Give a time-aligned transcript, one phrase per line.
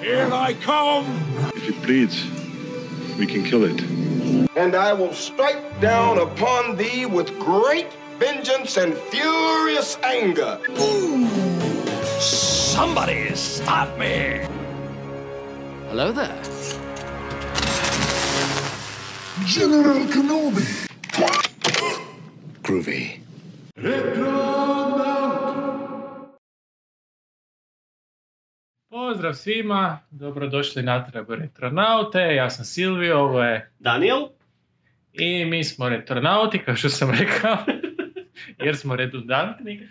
[0.00, 1.04] Here I come!
[1.54, 2.24] If it bleeds,
[3.18, 3.82] we can kill it.
[4.56, 7.88] And I will strike down upon thee with great
[8.18, 10.58] vengeance and furious anger.
[12.18, 14.40] Somebody stop me!
[15.90, 16.42] Hello there.
[19.44, 20.88] General Kenobi!
[22.62, 23.20] Groovy.
[29.10, 34.18] Pozdrav svima, dobrodošli natrag u Retronaute, ja sam Silvio, ovo je Daniel?
[35.12, 37.56] i mi smo Retronauti, kao što sam rekao,
[38.64, 39.88] jer smo redundantni.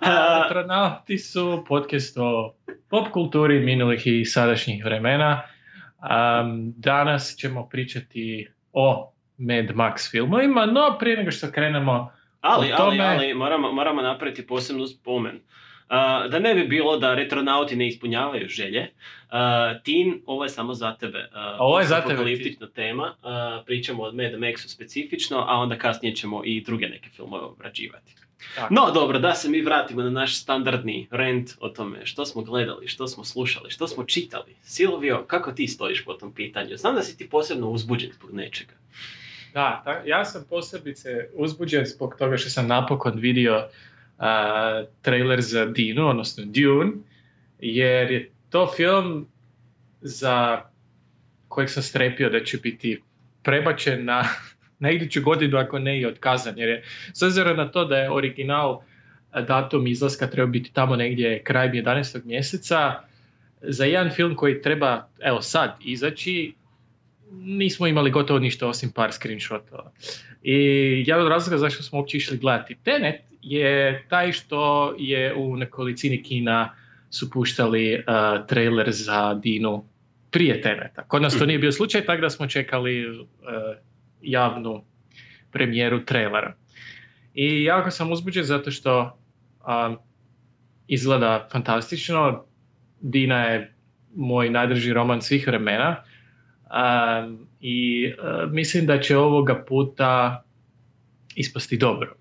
[0.00, 2.54] A Retronauti su podcast o
[2.90, 5.42] pop kulturi minulih i sadašnjih vremena.
[5.98, 12.76] Am, danas ćemo pričati o Mad Max filmovima, no prije nego što krenemo Ali, o
[12.78, 13.04] ali, tome...
[13.04, 15.40] ali, moramo, moramo napraviti posebnu spomen.
[15.94, 20.74] Uh, da ne bi bilo da retronauti ne ispunjavaju želje, uh, Tin, ovo je samo
[20.74, 21.18] za tebe.
[21.18, 22.24] Uh, Ovo je za tebe,
[22.74, 27.44] tema, uh, pričamo od Mad Maxu specifično, a onda kasnije ćemo i druge neke filmove
[27.44, 28.14] obrađivati.
[28.56, 28.74] Tako.
[28.74, 32.88] No dobro, da se mi vratimo na naš standardni rent o tome što smo gledali,
[32.88, 34.56] što smo slušali, što smo čitali.
[34.62, 36.76] Silvio, kako ti stojiš po tom pitanju?
[36.76, 38.72] Znam da si ti posebno uzbuđen zbog nečega.
[39.54, 43.68] Da, ta- ja sam posebice uzbuđen zbog toga što sam napokon vidio
[44.18, 46.92] a, trailer za Dinu, odnosno Dune,
[47.58, 49.26] jer je to film
[50.00, 50.62] za
[51.48, 53.02] kojeg sam strepio da će biti
[53.42, 54.24] prebačen na,
[54.82, 58.10] na iduću godinu, ako ne i otkazan, jer je, s obzirom na to da je
[58.10, 58.80] original
[59.42, 62.24] datum izlaska treba biti tamo negdje krajem 11.
[62.24, 62.94] mjeseca,
[63.62, 66.54] za jedan film koji treba, evo sad, izaći,
[67.32, 69.92] nismo imali gotovo ništa osim par screenshotova.
[70.42, 70.54] I
[71.06, 76.22] jedan od razloga zašto smo uopće išli gledati Tenet je taj što je u nekolicini
[76.22, 76.74] kina
[77.10, 79.84] su puštali uh, trailer za Dinu
[80.30, 81.04] prije Teneta.
[81.08, 83.24] Kod nas to nije bio slučaj, tako da smo čekali uh,
[84.22, 84.84] javnu
[85.50, 86.54] premijeru trailera.
[87.34, 89.18] I jako sam uzbuđen zato što
[89.66, 89.98] um,
[90.88, 92.44] izgleda fantastično.
[93.00, 93.74] Dina je
[94.14, 95.96] moj najdrži roman svih vremena.
[96.64, 100.42] Um, I uh, mislim da će ovoga puta
[101.34, 102.14] ispasti dobro.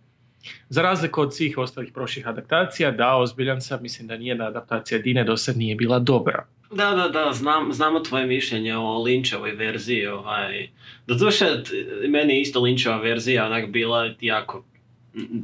[0.70, 5.24] Za razliku od svih ostalih prošlih adaptacija, da, ozbiljan sam, mislim da nijedna adaptacija Dine
[5.24, 6.46] do sad nije bila dobra.
[6.72, 10.70] Da, da, da, znam, znamo tvoje mišljenje o Lynčevoj verziji, ovaj,
[11.08, 11.46] doduše,
[12.09, 14.64] meni je isto Lynčeva verzija onak bila jako,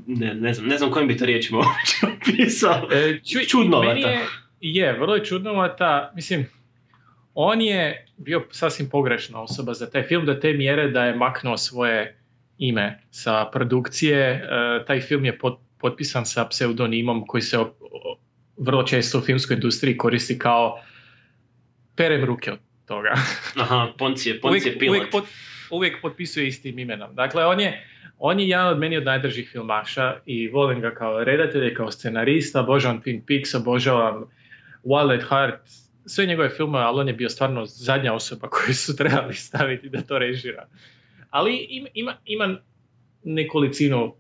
[0.08, 2.88] ne, ne znam, ne znam kojim bi to riječima uopće opisao.
[2.92, 3.94] E, ču, Čudnovata.
[3.94, 4.20] meni Je,
[4.62, 6.12] je, vrlo je čudnovata.
[6.16, 6.46] Mislim,
[7.34, 11.58] on je bio sasvim pogrešna osoba za taj film do te mjere da je maknuo
[11.58, 12.19] svoje
[12.60, 14.20] ime sa produkcije.
[14.20, 14.42] E,
[14.86, 18.20] taj film je pot- potpisan sa pseudonimom koji se o- o-
[18.58, 20.80] vrlo često u filmskoj industriji koristi kao
[21.96, 23.14] perem ruke od toga.
[23.56, 24.90] Aha, Poncije, Poncije uvijek, Pilat.
[24.92, 25.30] uvijek, pot-
[25.72, 27.16] uvijek potpisuje istim imenom.
[27.16, 27.86] Dakle, on je,
[28.18, 32.60] on je jedan od meni od najdržih filmaša i volim ga kao redatelj, kao scenarista,
[32.60, 34.26] obožavam Twin Peaks, obožavam
[34.84, 35.62] Wild at Heart,
[36.06, 40.02] sve njegove filmove, ali on je bio stvarno zadnja osoba koju su trebali staviti da
[40.02, 40.68] to režira.
[41.30, 42.58] Ali ima, ima, ima
[43.24, 44.14] nekolicinu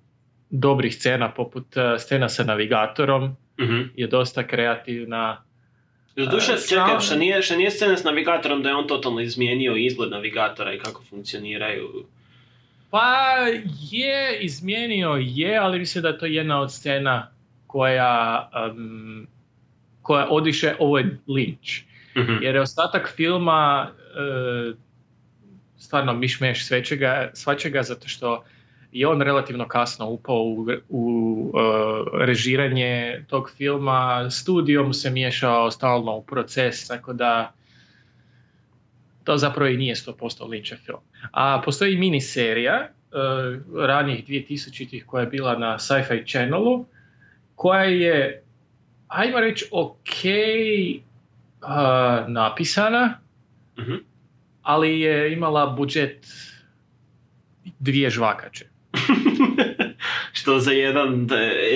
[0.49, 3.81] dobrih scena, poput eh, scena sa navigatorom, Mhm.
[3.95, 5.43] je dosta kreativna.
[6.15, 9.75] Doduše, E, čekaj, što nije, što nije scena s navigatorom da je on totalno izmijenio
[9.75, 12.05] izgled navigatora i kako funkcioniraju.
[12.89, 13.35] Pa
[13.91, 17.31] je, izmijenio je, ali mislim da je to jedna od scena
[17.67, 19.27] koja, um,
[20.01, 21.81] koja odiše, ovo je Lynch.
[22.17, 22.33] Mhm.
[22.41, 24.73] Jer je ostatak filma e,
[25.79, 28.43] stvarno mišmeš svečega, svačega zato što
[28.91, 35.71] je on relativno kasno upao u, u e, režiranje tog filma, studio mu se miješao
[35.71, 37.53] stalno u proces, tako da
[39.23, 40.13] to zapravo i nije 100%
[40.47, 40.99] Lynchov film.
[41.31, 42.89] A postoji miniserija e,
[43.87, 46.85] ranih 2000-ih koja je bila na Sci-Fi Channelu,
[47.55, 48.43] koja je,
[49.07, 50.09] ajmo reći, ok
[51.61, 53.19] a, napisana,
[53.79, 53.95] Mhm.
[54.69, 56.27] Ali je imala budžet
[57.79, 58.65] dvije žvakače.
[60.37, 61.27] Što za jedan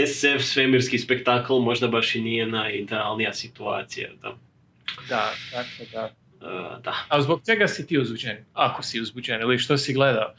[0.07, 4.09] SF svemirski spektakl možda baš i nije najidealnija situacija.
[4.21, 4.37] Da.
[5.09, 6.13] Da, tako da.
[6.47, 6.95] E, da.
[7.09, 8.37] A zbog čega si ti uzbuđen?
[8.53, 10.33] Ako si uzbuđen ili što si gledao?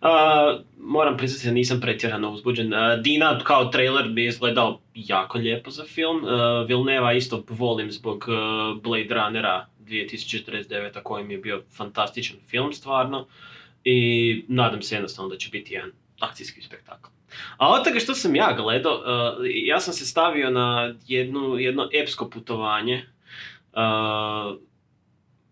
[0.00, 2.74] A, moram priznati da nisam pretjerano uzbuđen.
[2.74, 6.24] A, Dina kao trailer bi izgledao jako lijepo za film.
[6.24, 8.26] A, Vilneva isto volim zbog
[8.82, 11.02] Blade Runnera 2049.
[11.02, 13.26] koji mi je bio fantastičan film stvarno.
[13.84, 17.08] I nadam se jednostavno da će biti jedan akcijski spektakl.
[17.56, 19.02] A od toga što sam ja gledao,
[19.64, 23.06] ja sam se stavio na jednu, jedno epsko putovanje.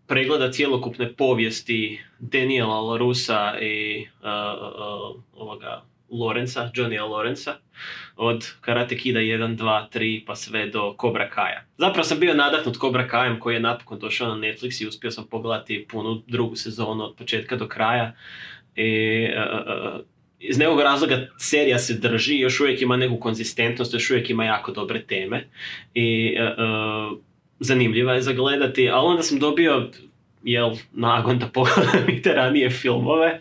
[0.07, 7.55] Pregleda cjelokupne povijesti Daniela LaRussa i uh, uh, ovoga Lorenza, Johnny'a Lorenza,
[8.15, 11.65] od Karate Kida 1, 2, 3 pa sve do Cobra Kaja.
[11.77, 15.27] Zapravo sam bio nadahnut Cobra Kajem koji je napokon došao na Netflix i uspio sam
[15.27, 18.15] pogledati punu drugu sezonu od početka do kraja.
[18.75, 20.01] I, uh,
[20.39, 24.71] iz nekog razloga serija se drži, još uvijek ima neku konzistentnost, još uvijek ima jako
[24.71, 25.49] dobre teme
[25.93, 26.35] i
[27.63, 29.89] zanimljiva je za gledati, ali onda sam dobio
[30.43, 33.39] jel, nagon da pogledam i te ranije filmove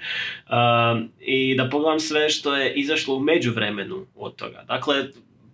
[0.50, 4.64] um, i da pogledam sve što je izašlo u međuvremenu od toga.
[4.69, 4.94] Dakle,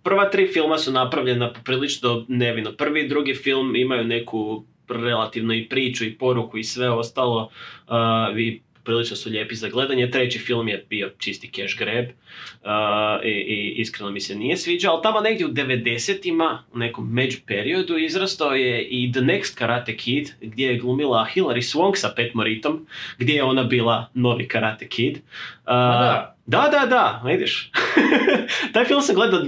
[0.03, 2.71] prva tri filma su napravljena poprilično nevino.
[2.71, 7.49] Prvi i drugi film imaju neku relativno i priču i poruku i sve ostalo.
[7.87, 10.11] Uh, vi prilično su lijepi za gledanje.
[10.11, 14.93] Treći film je bio čisti cash grab uh, i, i iskreno mi se nije sviđao,
[14.93, 19.97] ali tamo negdje u 90-ima, u nekom među periodu, izrastao je i The Next Karate
[19.97, 22.87] Kid, gdje je glumila Hilary Swank sa Pet Moritom,
[23.17, 25.15] gdje je ona bila novi Karate Kid.
[25.15, 25.21] Uh,
[25.65, 26.35] da.
[26.45, 27.71] da, da, da, vidiš.
[28.73, 29.41] Taj film sam gledao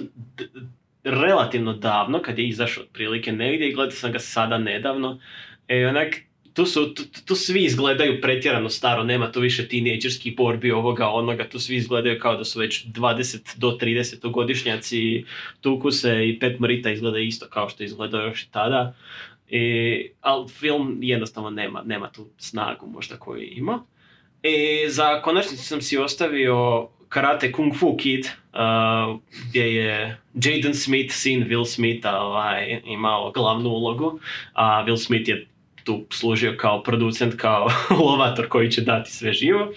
[1.04, 5.20] relativno davno, kad je izašao otprilike negdje i gledao sam ga sada nedavno.
[5.68, 6.16] E, onak,
[6.54, 11.50] tu, su, tu, tu svi izgledaju pretjerano staro, nema tu više tinejdžerskih borbi ovoga onoga,
[11.50, 15.26] tu svi izgledaju kao da su već 20 do 30 godišnjaci,
[15.62, 18.96] tuku se i Pet Morita izgleda isto kao što je izgledao još i tada.
[19.50, 23.84] I, ali film jednostavno nema, nema tu snagu možda koju ima.
[24.44, 29.20] I za konačnicu sam si ostavio Karate Kung Fu Kid, uh,
[29.50, 34.20] gdje je Jaden Smith, sin Will Smitha, ovaj, imao glavnu ulogu,
[34.54, 35.48] a Will Smith je
[35.84, 37.68] tu služio kao producent, kao
[38.06, 39.72] lovator koji će dati sve živo.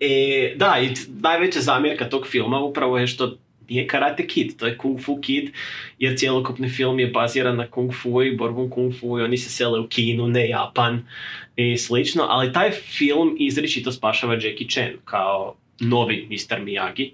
[0.00, 3.36] E, da, i najveća zamjerka tog filma upravo je što
[3.70, 5.50] nije Karate Kid, to je Kung Fu Kid,
[5.98, 9.50] jer cjelokupni film je baziran na Kung Fu i borbom Kung Fu i oni se
[9.50, 11.02] sele u Kinu, ne Japan
[11.56, 16.60] i slično, ali taj film izričito spašava Jackie Chan kao novi Mr.
[16.64, 17.10] Miyagi,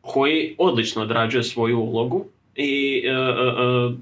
[0.00, 2.26] koji odlično odrađuje svoju ulogu
[2.56, 3.98] i uh, uh,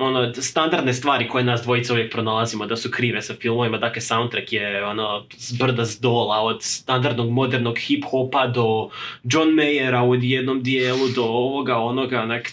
[0.00, 4.52] ono, standardne stvari koje nas dvojica uvijek pronalazimo da su krive sa filmovima, dakle soundtrack
[4.52, 8.90] je ono zbrda z dola, od standardnog modernog hip-hopa do
[9.24, 12.52] John Mayera u jednom dijelu, do ovoga, onoga, onak...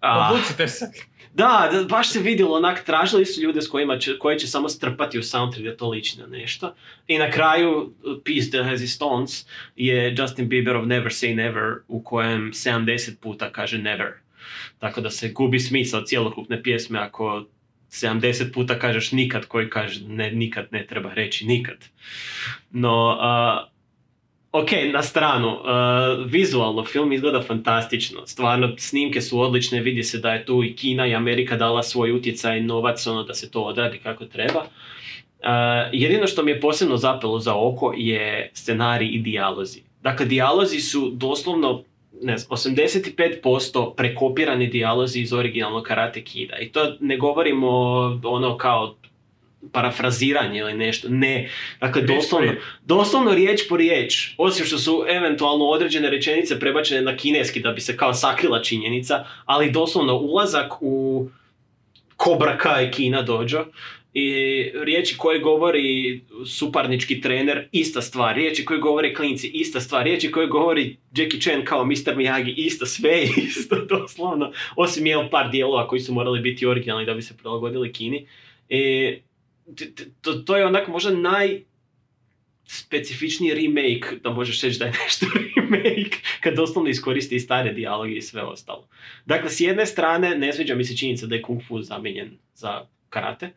[0.00, 0.86] a, se.
[1.34, 4.68] Da, da, baš se vidjelo, onak, tražili su ljude s kojima će, koje će samo
[4.68, 6.74] strpati u soundtrack da to liči na nešto.
[7.06, 7.92] I na kraju,
[8.24, 9.44] Peace the Resistance
[9.76, 14.27] je Justin Bieberov Never Say Never, u kojem 70 puta kaže never.
[14.78, 17.44] Tako da se gubi smisao cjelokupne pjesme ako
[17.90, 21.76] 70 puta kažeš nikad koji kaže ne, nikad ne treba reći nikad.
[22.70, 23.18] No,
[24.52, 25.60] uh, ok, na stranu, uh,
[26.26, 31.06] vizualno film izgleda fantastično, stvarno snimke su odlične, vidi se da je tu i Kina
[31.06, 34.60] i Amerika dala svoj utjecaj, novac, ono da se to odradi kako treba.
[34.60, 35.48] Uh,
[35.92, 39.82] jedino što mi je posebno zapelo za oko je scenarij i dijalozi.
[40.02, 41.84] Dakle, dijalozi su doslovno
[42.22, 46.58] ne znam, 85% prekopirani dijalozi iz originalnog Karate Kida.
[46.58, 47.68] I to ne govorimo
[48.24, 48.94] ono kao
[49.72, 51.50] parafraziranje ili nešto, ne.
[51.80, 52.62] Dakle, Riječ doslovno, riječ.
[52.84, 57.80] doslovno riječ po riječ, osim što su eventualno određene rečenice prebačene na kineski da bi
[57.80, 61.28] se kao sakrila činjenica, ali doslovno ulazak u
[62.24, 63.64] Cobra Kai Kina dođo
[64.18, 68.34] i riječi koje govori suparnički trener, ista stvar.
[68.34, 70.04] Riječi koje govore klinci, ista stvar.
[70.04, 72.16] Riječi koje govori Jackie Chan kao Mr.
[72.16, 74.52] Miyagi, isto, sve isto, doslovno.
[74.76, 78.26] Osim je par dijelova koji su morali biti originalni da bi se prilagodili Kini.
[79.76, 81.62] T- to, to je onak možda naj
[82.64, 88.14] specifičniji remake, da možeš reći da je nešto remake, kad doslovno iskoristi i stare dijaloge
[88.14, 88.88] i sve ostalo.
[89.26, 92.86] Dakle, s jedne strane, ne sviđa mi se činjenica da je Kung Fu zamijenjen za
[93.08, 93.50] karate,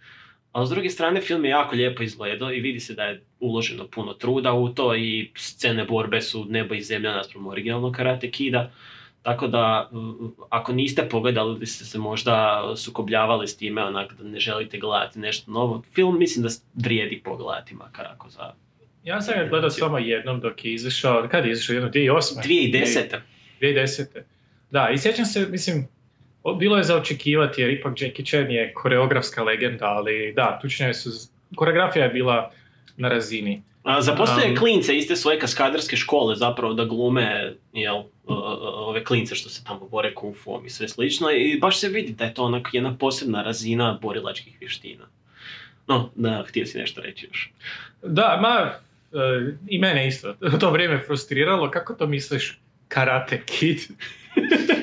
[0.52, 3.88] ali s druge strane, film je jako lijepo izgledao i vidi se da je uloženo
[3.88, 8.72] puno truda u to i scene borbe su nebo i zemlja naspram originalnog Karate Kida.
[9.22, 9.92] Tako da,
[10.50, 15.20] ako niste pogledali ili ste se možda sukobljavali s time, onak da ne želite gledati
[15.20, 18.54] nešto novo, film mislim da vrijedi pogledati makar ako za
[19.04, 22.48] Ja sam ga gledao samo jednom dok je izašao, kad je izašao, jedno 2008.
[22.48, 23.20] 2010.
[23.62, 24.06] 2010.
[24.72, 25.88] Da, i sjećam se, mislim,
[26.58, 31.10] bilo je za očekivati jer ipak Jackie Chan je koreografska legenda, ali da, tučnije su,
[31.56, 32.52] koreografija je bila
[32.98, 33.62] na razini.
[33.84, 34.00] A,
[34.48, 39.88] Um, klince iste svoje kaskaderske škole zapravo da glume jel, ove klince što se tamo
[39.88, 42.98] bore kung fu i sve slično i baš se vidi da je to onak jedna
[42.98, 45.06] posebna razina borilačkih vještina.
[45.88, 47.52] No, da, htio si nešto reći još.
[48.04, 48.72] Da, ma,
[49.20, 50.36] e, i mene isto.
[50.60, 53.80] To vrijeme frustriralo, kako to misliš karate kid?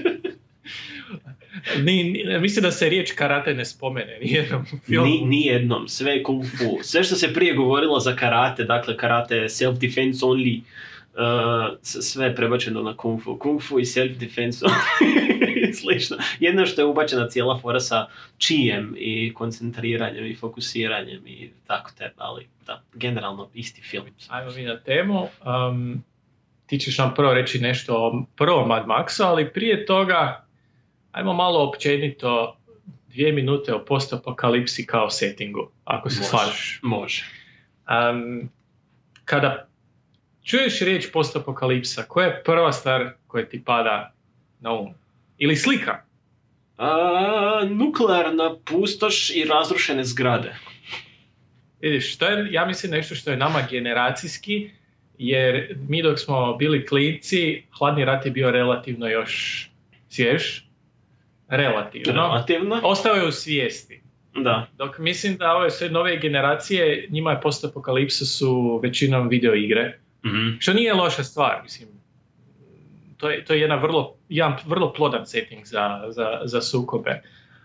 [1.76, 5.06] Ni, ni- mislim da se riječ karate ne spomene nijednom filmu.
[5.06, 6.78] Ni, nijednom, sve je kung fu.
[6.82, 12.34] Sve što se prije govorilo za karate, dakle karate je self-defense only, uh, sve je
[12.34, 13.38] prebačeno na kung fu.
[13.38, 16.16] Kung fu i self-defense only, slično.
[16.40, 18.06] Jedno što je ubačena cijela fora sa
[18.38, 24.06] čijem i koncentriranjem i fokusiranjem i tako te, ali da, generalno isti film.
[24.28, 25.28] Ajmo mi na temu.
[25.70, 26.04] Um,
[26.66, 30.47] ti ćeš nam prvo reći nešto o prvom Mad Maxu, ali prije toga
[31.12, 32.56] ajmo malo općenito
[33.08, 36.80] dvije minute o postapokalipsi kao settingu, ako se slažeš.
[36.82, 37.24] Može.
[38.10, 38.50] Um,
[39.24, 39.68] kada
[40.44, 44.12] čuješ riječ postapokalipsa, koja je prva stvar koja ti pada
[44.60, 44.94] na um?
[45.38, 46.02] Ili slika?
[46.78, 50.56] A, nuklearna pustoš i razrušene zgrade.
[51.80, 54.70] Vidiš, to je, ja mislim, nešto što je nama generacijski,
[55.18, 59.64] jer mi dok smo bili klinci, hladni rat je bio relativno još
[60.08, 60.67] svjež.
[61.48, 62.12] Relativno.
[62.12, 62.80] Relativno.
[62.82, 64.02] Ostao je u svijesti.
[64.34, 64.66] Da.
[64.76, 69.98] Dok mislim da ove sve nove generacije, njima je postapokalipsa su većinom video igre.
[70.26, 70.48] Mhm.
[70.58, 71.88] Što nije loša stvar, mislim.
[73.16, 77.22] To je, to je jedna vrlo, jedan vrlo plodan setting za, za, za sukobe.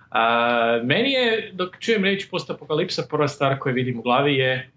[0.09, 4.69] A, meni je, dok čujem reći postapokalipsa, prva stvar koju vidim u glavi je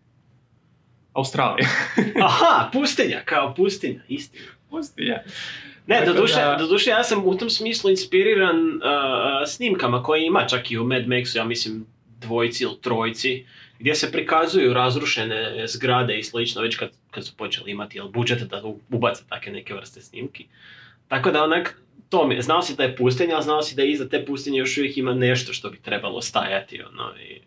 [1.13, 1.69] Australija.
[2.27, 4.45] Aha, pustinja, kao pustinja, istina.
[4.71, 5.23] Pustinja.
[5.87, 8.83] Ne, Tako doduše, da- doduše ja sam u tom smislu inspiriran uh,
[9.47, 11.87] snimkama koje ima čak i u Mad Maxu, ja mislim
[12.21, 13.45] dvojci ili trojci,
[13.79, 18.43] gdje se prikazuju razrušene zgrade i slično, već kad, kad su počeli imati jel, budžet
[18.43, 20.47] da ubace takve neke vrste snimki.
[21.09, 24.09] Tako da onak, to mi, znao si da je pustinja, ali znao si da iza
[24.09, 27.41] te pustinje još uvijek ima nešto što bi trebalo stajati, ono, i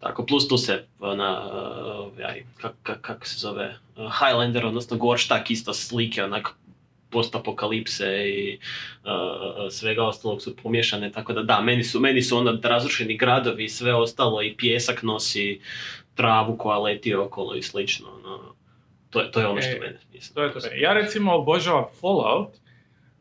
[0.00, 1.50] tako, plus tu se, ona,
[2.18, 6.48] uh, aj, kak, kak, kako se zove, uh, Highlander, odnosno Gorštak, isto slike, onak,
[7.14, 8.58] postapokalipse i
[9.04, 9.10] uh,
[9.70, 13.68] svega ostalog su pomiješane, tako da da, meni su, meni su onda razrušeni gradovi i
[13.68, 15.60] sve ostalo i pjesak nosi
[16.14, 18.06] travu koja leti okolo i slično.
[18.16, 18.54] ono.
[19.10, 20.34] to, je, to je ono što E, mene mislim.
[20.34, 20.58] To je to.
[20.76, 22.48] Ja recimo obožavam Fallout,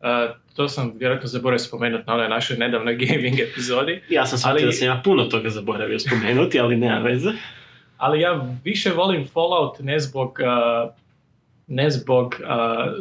[0.04, 0.10] Uh,
[0.56, 4.66] to sam vjerojatno zaboravio spomenuti na onoj našoj nedavnoj gaming epizodi, Ja sam shvatio ali-
[4.66, 7.30] da sam ja puno toga zaboravio spomenuti, ali nema veze.
[7.98, 10.92] ali ja više volim Fallout ne zbog, uh,
[11.74, 12.48] ne zbog uh,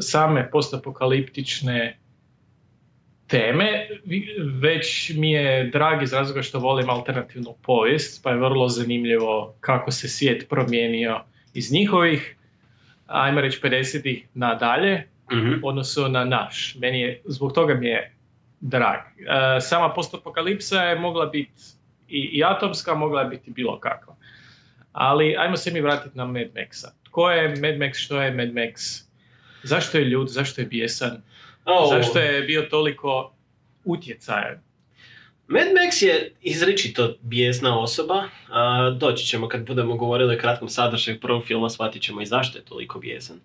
[0.01, 1.99] same postapokaliptične
[3.27, 3.89] teme,
[4.61, 9.91] već mi je drag iz razloga što volim alternativnu povijest, pa je vrlo zanimljivo kako
[9.91, 11.21] se svijet promijenio
[11.55, 12.37] iz njihovih,
[13.07, 15.53] ajmo reći 50-ih nadalje, Mhm.
[15.63, 16.77] u odnosu na naš.
[16.79, 18.13] Meni je, zbog toga mi je
[18.61, 18.99] drag.
[18.99, 21.53] E, sama postapokalipsa je mogla biti
[22.09, 24.17] i, i atomska, mogla je biti bilo kakva.
[24.93, 26.89] Ali ajmo se mi vratiti na Mad Maxa.
[27.05, 29.03] Tko je Mad Max, što je Mad Max?
[29.63, 31.23] Zašto je ljud, zašto je bijesan?
[31.65, 33.35] Oh, Zašto je bio toliko
[33.85, 34.61] utjecajan?
[35.47, 38.25] Mad Max je izričito bijesna osoba.
[38.49, 42.59] A, doći ćemo kad budemo govorili o kratkom sadržaju prvog filma, shvatit ćemo i zašto
[42.59, 43.41] je toliko bijesan.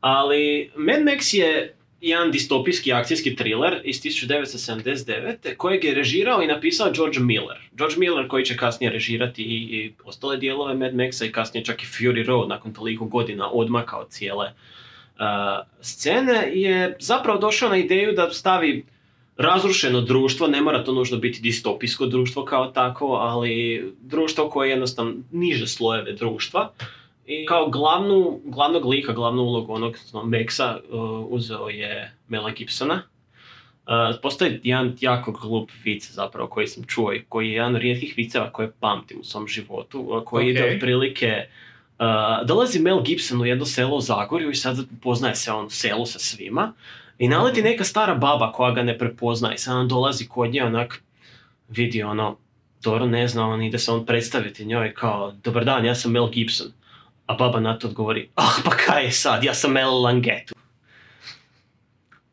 [0.00, 5.56] Ali Mad Max je jedan distopijski akcijski thriller iz 1979.
[5.56, 7.58] kojeg je režirao i napisao George Miller.
[7.72, 11.82] George Miller koji će kasnije režirati i, i ostale dijelove Mad Maxa i kasnije čak
[11.82, 14.52] i Fury Road nakon toliko godina odmaka od cijele
[15.18, 18.84] uh, scene je zapravo došao na ideju da stavi
[19.36, 24.70] razrušeno društvo, ne mora to nužno biti distopijsko društvo kao takvo, ali društvo koje je
[24.70, 26.72] jednostavno niže slojeve društva.
[27.26, 33.02] I kao glavnu, glavnog lika, glavnu ulogu onog znači, Maxa uh, uzeo je Mela Gibsona.
[33.86, 37.80] Uh, postoji jedan jako glup vic zapravo koji sam čuo i koji je jedan od
[37.80, 40.74] rijetkih viceva koje pamtim u svom životu, uh, koji ide Ok.
[40.74, 41.48] otprilike
[41.98, 45.70] Uh, dolazi Mel Gibson u jedno selo u Zagorju i sad poznaje se on u
[45.70, 46.72] selu sa svima
[47.18, 50.64] i naleti neka stara baba koja ga ne prepoznaje i sad on dolazi kod nje
[50.64, 51.02] onak
[51.68, 52.36] vidi ono
[52.82, 56.28] dobro ne zna on ide se on predstaviti njoj kao dobar dan ja sam Mel
[56.28, 56.66] Gibson
[57.26, 60.56] a baba na to odgovori ah pa kaj je sad ja sam Mel Langetu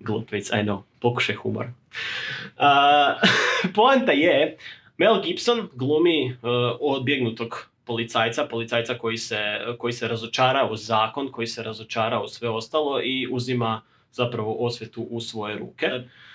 [0.04, 1.66] glup vic, I know, pokušaj humor.
[1.66, 3.30] Uh,
[3.76, 4.58] poanta je,
[4.98, 6.38] Mel Gibson glumi uh,
[6.80, 12.50] odbjegnutog policajca, policajca koji se, koji se razočara u zakon, koji se razočara u sve
[12.50, 13.82] ostalo i uzima
[14.12, 15.90] zapravo osvetu u svoje ruke.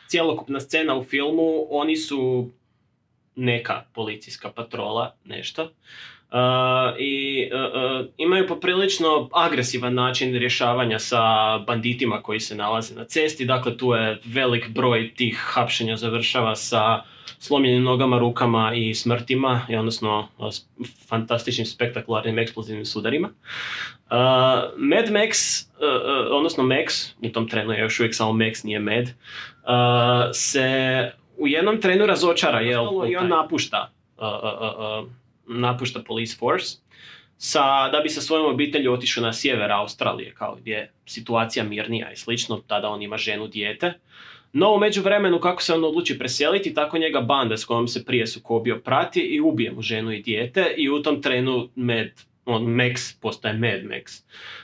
[0.07, 2.51] Cijelokupna scena u filmu, oni su
[3.37, 5.71] neka policijska patrola, nešto.
[6.33, 11.23] Uh, I uh, uh, imaju poprilično agresivan način rješavanja sa
[11.59, 13.45] banditima koji se nalaze na cesti.
[13.45, 17.03] Dakle, tu je velik broj tih hapšenja završava sa
[17.39, 20.49] slomljenim nogama, rukama i smrtima, i odnosno uh,
[21.09, 23.29] fantastičnim spektakularnim eksplozivnim sudarima.
[23.29, 24.17] Uh,
[24.77, 28.81] Mad Max, uh, uh, odnosno Max, u tom trenu je još uvijek samo Max, nije
[28.81, 29.11] Mad, uh,
[30.33, 35.11] se u jednom trenu razočara jel, i on napušta, uh, uh, uh,
[35.49, 36.77] napušta police force
[37.39, 42.13] sa, da bi sa svojom obitelji otišao na sjever Australije, kao gdje je situacija mirnija
[42.13, 43.93] i slično, tada on ima ženu, dijete.
[44.53, 48.27] No, u međuvremenu, kako se on odluči preseliti, tako njega banda s kojom se prije
[48.27, 52.13] sukobio prati i ubije mu ženu i dijete i u tom trenu Med,
[52.49, 54.23] on Max postaje Mad Max.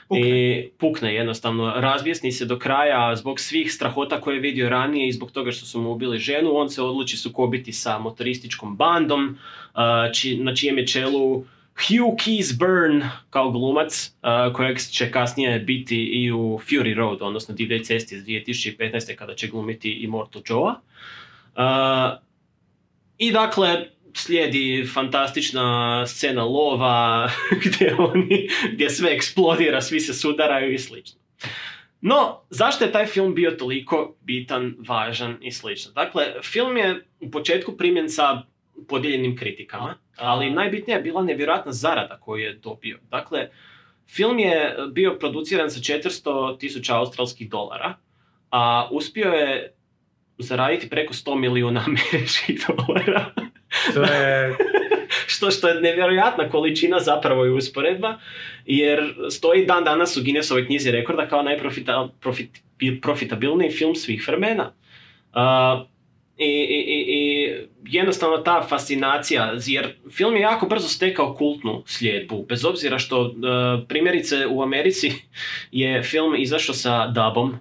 [0.09, 5.11] I pukne jednostavno, razbjesni se do kraja zbog svih strahota koje je vidio ranije i
[5.11, 9.37] zbog toga što su mu ubili ženu, on se odluči sukobiti sa motorističkom bandom,
[9.73, 9.79] uh,
[10.13, 11.43] či, na čijem je čelu
[11.75, 17.55] Hugh Keys Byrne kao glumac, uh, kojeg će kasnije biti i u Fury Road, odnosno
[17.55, 19.15] divljoj cesti iz 2015.
[19.15, 20.61] kada će glumiti i Mortal Joe.
[20.63, 20.75] Uh,
[23.17, 27.29] I dakle, slijedi fantastična scena lova
[27.65, 31.19] gdje, oni, gdje sve eksplodira, svi se sudaraju i slično.
[32.01, 35.91] No, zašto je taj film bio toliko bitan, važan i slično?
[35.91, 38.41] Dakle, film je u početku primjen sa
[38.87, 42.99] podijeljenim kritikama, ali najbitnija je bila nevjerojatna zarada koju je dobio.
[43.09, 43.49] Dakle,
[44.07, 47.93] film je bio produciran sa 400 tisuća australskih dolara,
[48.51, 49.75] a uspio je
[50.37, 53.44] zaraditi preko 100 milijuna američkih dolara.
[53.93, 54.55] To je...
[55.27, 58.19] što, što je nevjerojatna količina zapravo i usporedba,
[58.65, 64.71] jer stoji dan danas u Guinnessovoj knjizi rekorda kao najprofitabilniji film svih vremena.
[65.33, 65.41] Uh,
[66.37, 67.53] i, i, i
[67.85, 73.31] jednostavno ta fascinacija, jer film je jako brzo stekao kultnu slijedbu, bez obzira što uh,
[73.87, 75.11] primjerice u Americi
[75.71, 77.57] je film izašao sa dubom,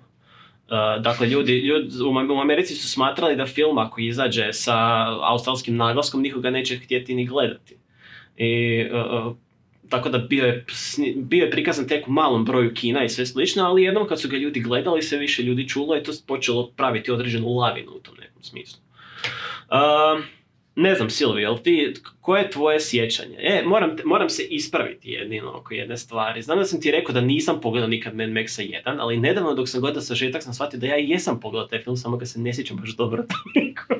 [0.68, 1.88] Uh, dakle, ljudi, ljudi
[2.32, 4.76] u Americi su smatrali da film ako izađe sa
[5.20, 7.76] australskim naglaskom nikoga neće htjeti ni gledati.
[8.36, 9.36] I, uh, uh,
[9.88, 10.64] tako da bio je,
[11.16, 14.28] bio je prikazan tek u malom broju kina i sve slično, ali jednom kad su
[14.28, 18.14] ga ljudi gledali, sve više ljudi čulo i to počelo praviti određenu lavinu u tom
[18.20, 18.80] nekom smislu.
[20.76, 23.36] Ne znam, Silvi, jel ti, koje je tvoje sjećanje?
[23.38, 26.42] E, moram, moram se ispraviti jedino oko jedne stvari.
[26.42, 29.68] Znam da sam ti rekao da nisam pogledao nikad Mad Maxa 1, ali nedavno dok
[29.68, 32.54] sam gledao sažetak sam shvatio da ja jesam pogledao taj film, samo ga se ne
[32.54, 33.94] sjećam baš dobro toliko.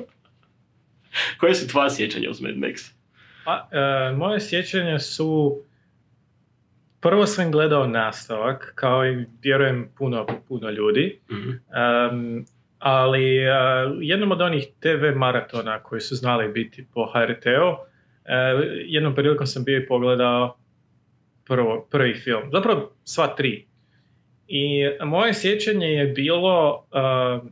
[1.39, 2.91] koje su tvoje sjećanja uz Mad Max?
[3.45, 5.61] Pa, e, moje sjećanja su
[6.99, 11.19] prvo sam gledao nastavak, kao i vjerujem puno, puno ljudi.
[12.11, 12.45] um,
[12.85, 17.79] ali uh, jednom od onih TV maratona koji su znali biti po HRT-u, uh,
[18.85, 20.57] jednom prilikom sam bio i pogledao
[21.45, 23.67] prvo, prvi film, zapravo sva tri.
[24.47, 27.49] I moje sjećanje je bilo, uh,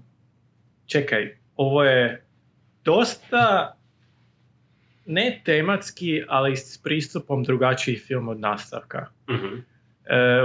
[0.86, 2.26] čekaj, ovo je
[2.86, 3.78] dosta
[5.06, 9.08] ne tematski, ali s pristupom drugačiji film od nastavka.
[9.30, 9.73] mm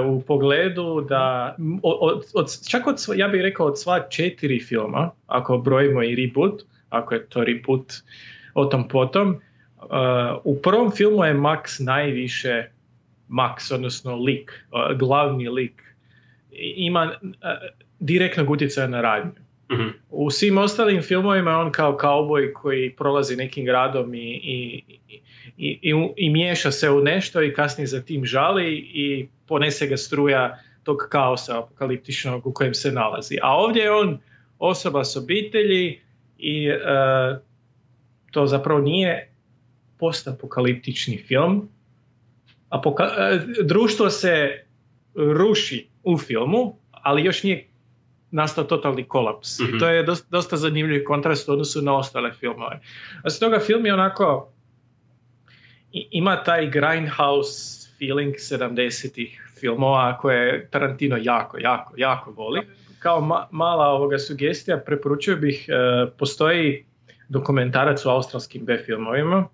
[0.06, 5.58] u pogledu da, od, od, čak od, ja bih rekao od sva četiri filma, ako
[5.58, 7.92] brojimo i reboot, ako je to reboot
[8.54, 9.86] o tom potom, uh,
[10.44, 12.70] u prvom filmu je Max najviše
[13.28, 15.82] Max, odnosno lik, uh, glavni lik,
[16.76, 17.30] ima uh,
[18.00, 19.32] direktnog utjecaja na radnju.
[19.72, 19.88] Mhm.
[20.10, 24.82] U svim ostalim filmovima on kao kauboj koji prolazi nekim gradom i, i,
[25.56, 29.96] i, i, i miješa se u nešto i kasnije za tim žali i ponese ga
[29.96, 33.38] struja tog kaosa apokaliptičnog u kojem se nalazi.
[33.42, 34.18] A ovdje je on
[34.58, 36.00] osoba s obitelji
[36.38, 36.78] i e,
[38.30, 39.32] to zapravo nije
[39.98, 41.68] postapokaliptični film.
[42.70, 44.64] Apoka- e, društvo se
[45.14, 47.68] ruši u filmu, ali još nije
[48.30, 49.60] nastao totalni kolaps.
[49.60, 52.80] I to je dosta, dosta zanimljiv kontrast u odnosu na ostale filmove.
[53.22, 54.52] A toga film je onako
[55.92, 62.60] ima taj grindhouse feeling 70-ih filmova koje Tarantino jako, jako, jako voli.
[62.98, 66.84] Kao mala ovoga sugestija preporučio bih, e, postoji
[67.28, 69.48] dokumentarac o australskim B filmovima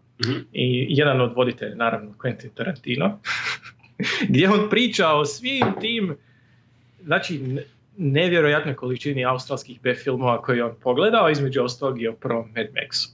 [0.53, 3.19] i jedan od voditelja, naravno Quentin Tarantino,
[4.29, 6.17] gdje on priča o svim tim,
[7.03, 7.41] znači
[7.97, 13.09] nevjerojatnoj količini australskih B filmova koje on pogledao, između ostalog i o prvom Mad Maxu.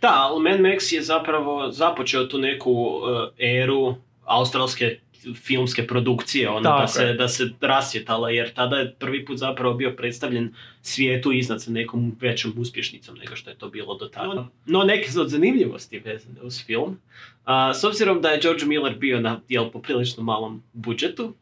[0.00, 4.98] Da, ali Mad Max je zapravo započeo tu neku uh, eru australske
[5.34, 9.92] filmske produkcije, ono, da se, da se rasjetala, jer tada je prvi put zapravo bio
[9.96, 14.48] predstavljen svijetu iznad sa nekom većom uspješnicom nego što je to bilo do tada.
[14.66, 16.90] No, neke od zanimljivosti vezane uz film.
[16.90, 21.32] Uh, s obzirom da je George Miller bio na jel, poprilično malom budžetu, uh,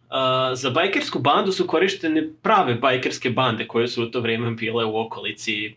[0.54, 4.98] za bajkersku bandu su korištene prave bajkerske bande koje su u to vrijeme bile u
[4.98, 5.74] okolici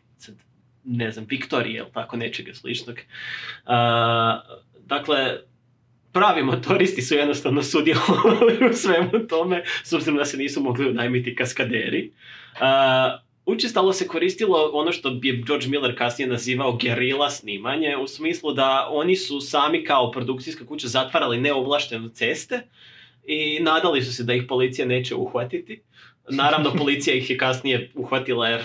[0.84, 2.96] ne znam, Viktorije ili tako nečega sličnog.
[3.66, 3.72] Uh,
[4.86, 5.40] dakle,
[6.12, 11.36] pravi motoristi su jednostavno sudjelovali u svemu tome, s obzirom da se nisu mogli unajmiti
[11.36, 12.12] kaskaderi.
[12.54, 18.54] Uh, učestalo se koristilo ono što je George Miller kasnije nazivao gerila snimanje, u smislu
[18.54, 22.62] da oni su sami kao produkcijska kuća zatvarali neovlašteno ceste
[23.26, 25.82] i nadali su se da ih policija neće uhvatiti.
[26.30, 28.62] Naravno, policija ih je kasnije uhvatila jer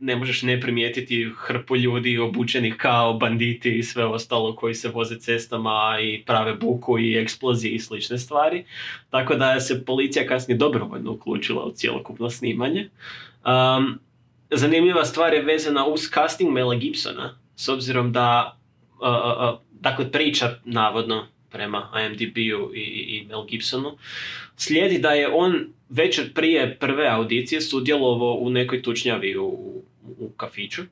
[0.00, 5.18] ne možeš ne primijetiti hrpu ljudi obučenih kao banditi i sve ostalo koji se voze
[5.18, 8.64] cestama i prave buku i eksplozije i slične stvari.
[9.10, 12.88] Tako da se policija kasnije dobrovoljno uključila u cjelokupno snimanje.
[13.44, 13.98] Um,
[14.50, 18.58] zanimljiva stvar je vezana uz casting Mela Gibsona, s obzirom da
[19.00, 23.98] uh, uh, dakle priča navodno prema IMDb-u i, i Mel Gibsonu,
[24.56, 29.82] slijedi da je on večer prije prve audicije sudjelovao u nekoj tučnjavi u,
[30.18, 30.82] u kafiću.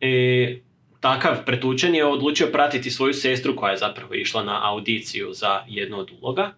[0.00, 0.58] I
[1.00, 5.98] takav pretučen je odlučio pratiti svoju sestru koja je zapravo išla na audiciju za jednu
[5.98, 6.52] od uloga.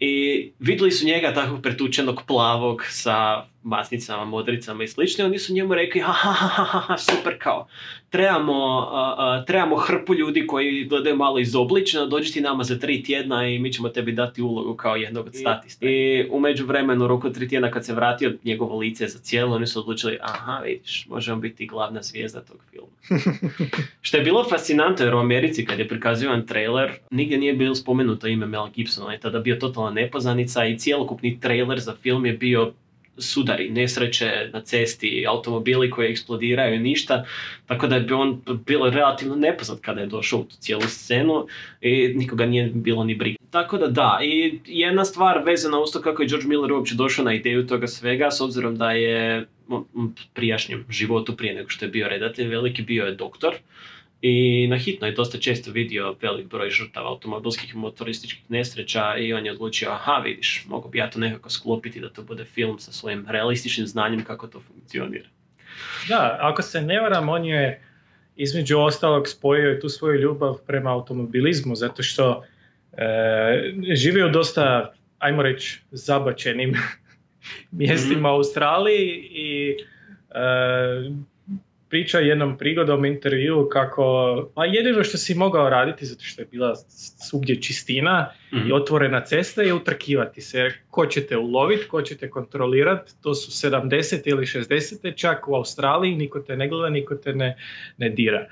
[0.00, 5.24] I vidjeli su njega takvog pretučenog plavog sa masnicama, modricama i slično.
[5.24, 7.66] Oni su njemu rekli, ha, ha, ha, ha, ha super kao,
[8.10, 13.02] trebamo, uh, uh, trebamo hrpu ljudi koji gledaju malo izoblično, dođi ti nama za tri
[13.02, 15.86] tjedna i mi ćemo tebi dati ulogu kao jednog od statista.
[15.86, 19.66] I u međuvremenu, u roku tri tjedna kad se vratio njegovo lice za cijelo, oni
[19.66, 22.88] su odlučili, aha, vidiš, možemo biti glavna zvijezda tog filma.
[24.06, 28.26] Što je bilo fascinantno jer u Americi kad je prikazivan trailer, nigdje nije bilo spomenuto
[28.26, 32.32] ime Mel Gibsona, on je tada bio totalna nepoznanica i cjelokupni trailer za film je
[32.32, 32.72] bio
[33.18, 37.24] sudari, nesreće na cesti, automobili koji eksplodiraju i ništa,
[37.66, 41.46] tako da je on bilo relativno nepoznat kada je došao u tu cijelu scenu
[41.80, 43.38] i nikoga nije bilo ni briga.
[43.50, 47.24] Tako da da, i jedna stvar vezana uz to kako je George Miller uopće došao
[47.24, 49.46] na ideju toga svega, s obzirom da je
[50.34, 53.54] prijašnjem životu prije nego što je bio redatelj veliki, bio je doktor.
[54.22, 59.32] I na hitno je dosta često vidio velik broj žrtava automobilskih i motorističkih nesreća i
[59.32, 62.78] on je odlučio, aha vidiš, mogu bi ja to nekako sklopiti da to bude film
[62.78, 65.28] sa svojim realističnim znanjem kako to funkcionira.
[66.08, 67.82] Da, ako se ne varam, on je
[68.36, 72.44] između ostalog spojio tu svoju ljubav prema automobilizmu, zato što
[72.92, 73.04] e,
[73.94, 76.74] živi u dosta, ajmo reći, zabačenim
[77.70, 79.76] mjestima u Australiji i
[80.30, 81.28] e,
[81.88, 84.04] priča jednom prigodom intervju kako,
[84.54, 86.74] pa jedino što si mogao raditi, zato što je bila
[87.28, 88.30] svugdje čistina
[88.68, 90.70] i otvorena cesta je utrkivati se.
[90.90, 96.40] Ko ćete uloviti, ko ćete kontrolirati, to su 70 ili 60 čak u Australiji, niko
[96.40, 97.56] te ne gleda, niko te ne,
[97.96, 98.46] ne dira.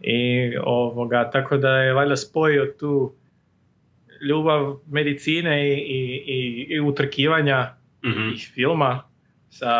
[0.00, 3.14] I ovoga, tako da je valjda spojio tu
[4.28, 8.28] ljubav medicine i, i, i, i utrkivanja Mhm.
[8.34, 9.04] i filma
[9.50, 9.72] sa,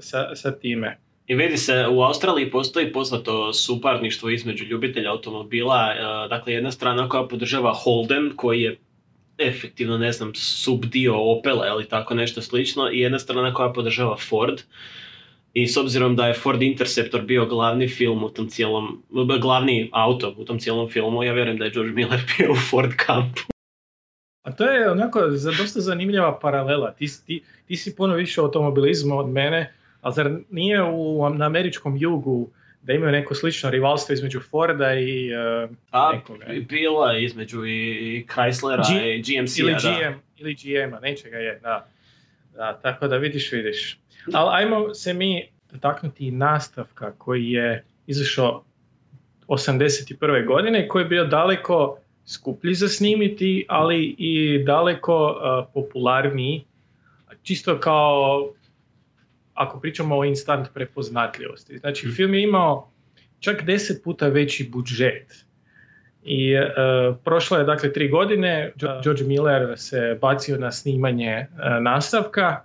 [0.00, 0.98] sa, sa time.
[1.26, 7.08] I vidi se, u Australiji postoji poznato suparništvo između ljubitelja automobila, e, dakle jedna strana
[7.08, 8.78] koja podržava Holden, koji je
[9.38, 14.60] efektivno, ne znam, subdio Opela ili tako nešto slično, i jedna strana koja podržava Ford.
[15.52, 19.02] I s obzirom da je Ford Interceptor bio glavni film u tom cijelom,
[19.40, 22.92] glavni auto u tom cijelom filmu, ja vjerujem da je George Miller bio u Ford
[22.96, 23.40] kampu.
[24.42, 25.20] A to je onako
[25.58, 26.90] dosta zanimljiva paralela.
[26.90, 31.46] Ti, ti, ti si puno više u automobilizmu od mene, ali zar nije u, na
[31.46, 32.50] američkom jugu
[32.82, 35.30] da imaju neko slično rivalstvo između Forda i
[35.64, 36.46] uh, A, nekoga?
[36.68, 39.78] bila je između i Chryslera G- i GMC-a, ili da.
[39.78, 41.86] GM, ili GM-a, nečega je, da.
[42.56, 42.78] da.
[42.82, 43.98] Tako da vidiš, vidiš.
[44.32, 48.64] Ali ajmo se mi dotaknuti i nastavka koji je izašao
[49.48, 50.46] 81.
[50.46, 56.64] godine koji je bio daleko skuplji za snimiti, ali i daleko uh, popularniji.
[57.42, 58.50] Čisto kao
[59.54, 61.78] ako pričamo o instant prepoznatljivosti.
[61.78, 62.90] Znači, film je imao
[63.40, 65.44] čak deset puta veći budžet.
[66.24, 66.66] I e,
[67.24, 71.46] prošlo je dakle tri godine, George Miller se bacio na snimanje e,
[71.80, 72.62] nastavka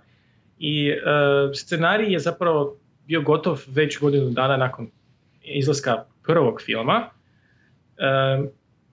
[0.58, 0.96] i e,
[1.54, 2.76] scenarij je zapravo
[3.06, 4.90] bio gotov već godinu dana nakon
[5.42, 7.08] izlaska prvog filma,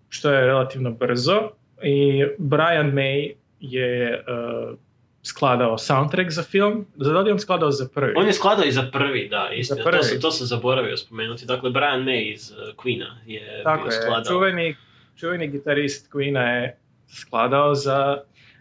[0.09, 1.49] što je relativno brzo
[1.83, 4.23] i Brian May je
[5.27, 8.13] skladao soundtrack za film, da li je on skladao za prvi?
[8.15, 9.83] On je skladao i za prvi, da, istina.
[9.83, 9.97] prvi.
[9.97, 11.45] To, sam, to sam zaboravio spomenuti.
[11.45, 14.33] Dakle, Brian May iz uh, Queena je Tako bio je, skladao.
[14.33, 14.75] čuveni,
[15.15, 18.17] čuveni gitarist Queena je skladao za,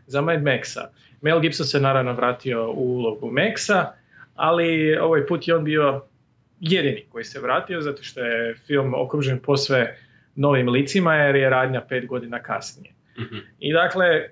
[0.06, 0.86] za Mad Maxa.
[1.20, 3.84] Mel Gibson se naravno vratio u ulogu Maxa,
[4.34, 6.02] ali ovaj put je on bio
[6.60, 9.98] jedini koji se vratio, zato što je film okružen posve
[10.34, 12.92] novim licima, jer je radnja pet godina kasnije.
[13.18, 13.36] Mhm.
[13.58, 14.28] I dakle,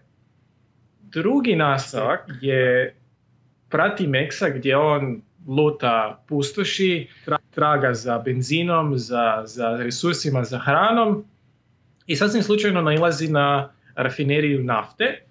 [1.15, 2.95] drugi nastavak je
[3.69, 11.25] prati Meksa gdje on luta pustoši, tra- traga za benzinom, za, za resursima, za hranom
[12.07, 15.23] i sasvim slučajno nailazi na rafineriju nafte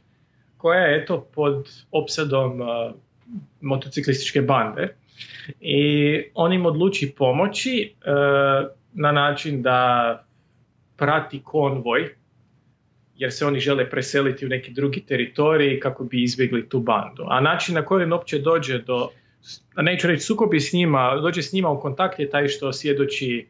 [0.57, 2.67] koja je eto pod opsadom uh,
[3.61, 4.95] motociklističke bande.
[5.59, 5.83] I
[6.33, 8.11] on im odluči pomoći e,
[8.93, 10.23] na način da
[10.97, 12.15] prati konvoj
[13.17, 17.23] jer se oni žele preseliti u neki drugi teritorij kako bi izbjegli tu bandu.
[17.27, 19.09] A način na koji on uopće dođe do,
[19.75, 23.47] neću reći sukobi s njima, dođe s njima u kontakt je taj što svjedoči,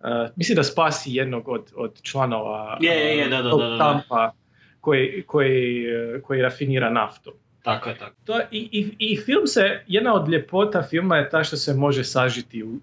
[0.00, 4.32] uh, misli da spasi jednog od, od članova Je, je, je, da, da, da, kampa
[4.80, 7.32] koji, koji, eh, koji rafinira naftu.
[7.62, 8.14] Tako je, tako.
[8.24, 12.04] To, i, i, I film se, jedna od ljepota filma je ta što se može
[12.04, 12.78] sažiti u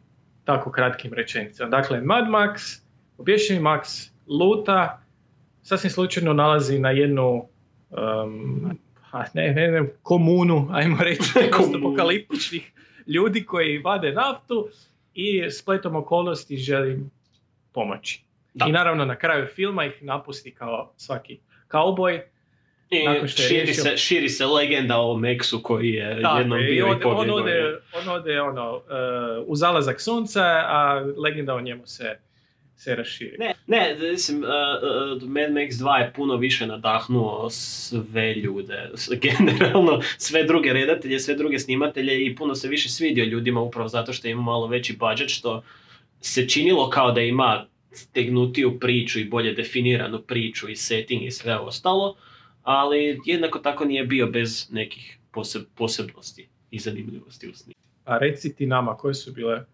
[0.46, 1.70] tako kratkim rečenicama.
[1.70, 2.82] Dakle, Mad Max,
[3.18, 5.03] obješeni Max, luta,
[5.64, 7.48] sasvim slučajno nalazi na jednu
[7.90, 8.78] um,
[9.12, 11.24] a ne, ne, ne, komunu, ajmo reći,
[11.78, 12.72] apokaliptičnih
[13.08, 14.68] ljudi koji vade naftu
[15.14, 17.00] i spletom okolnosti želi
[17.72, 18.22] pomoći.
[18.54, 18.66] Da.
[18.70, 22.22] I naravno na kraju filma ih napusti kao svaki kauboj.
[22.90, 26.38] I Nakon što je širi, riješio- se, širi se legenda o Meksu koji je Tako
[26.38, 28.82] jednom je, i bio i on ode, on ode ono, uh,
[29.48, 32.20] u zalazak sunca, a legenda o njemu se,
[32.76, 33.38] se raširi.
[33.40, 38.90] Ne, ne, mislim, uh, uh, Mad Max 2 je puno više nadahnuo sve ljude,
[39.22, 44.14] generalno sve druge redatelje, sve druge snimatelje i puno se više svidio ljudima upravo zato
[44.14, 45.64] što ima malo veći budžet, što
[46.22, 51.58] se činilo kao da ima stegnutiju priču i bolje definiranu priču i setting i sve
[51.58, 52.16] ostalo,
[52.64, 57.84] ali jednako tako nije bio bez nekih poseb- posebnosti i zanimljivosti u snimanju.
[58.06, 59.66] A reci ti nama koje su bile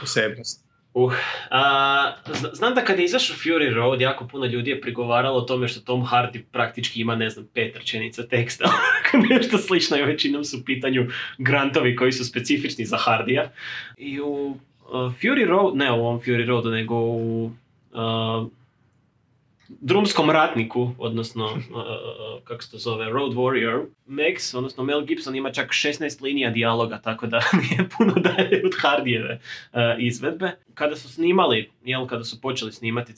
[0.00, 0.67] posebnosti.
[1.04, 1.12] Uh,
[1.50, 5.40] a, zna- znam da kad je izašao Fury Road, jako puno ljudi je prigovaralo o
[5.40, 8.70] tome što Tom Hardy praktički ima, ne znam, pet rečenica teksta.
[9.30, 11.06] Nešto slično je većinom su u pitanju
[11.38, 13.50] grantovi koji su specifični za Hardija.
[13.96, 14.56] I u
[14.88, 17.50] uh, Fury Road, ne u ovom Fury Roadu, nego u
[17.92, 18.48] uh,
[19.68, 25.52] drumskom ratniku, odnosno, uh, kako se to zove, Road Warrior, Max, odnosno Mel Gibson ima
[25.52, 29.40] čak 16 linija dijaloga, tako da nije puno dalje od Hardijeve
[29.72, 30.50] uh, izvedbe.
[30.74, 33.14] Kada su snimali, jel, kada su počeli snimati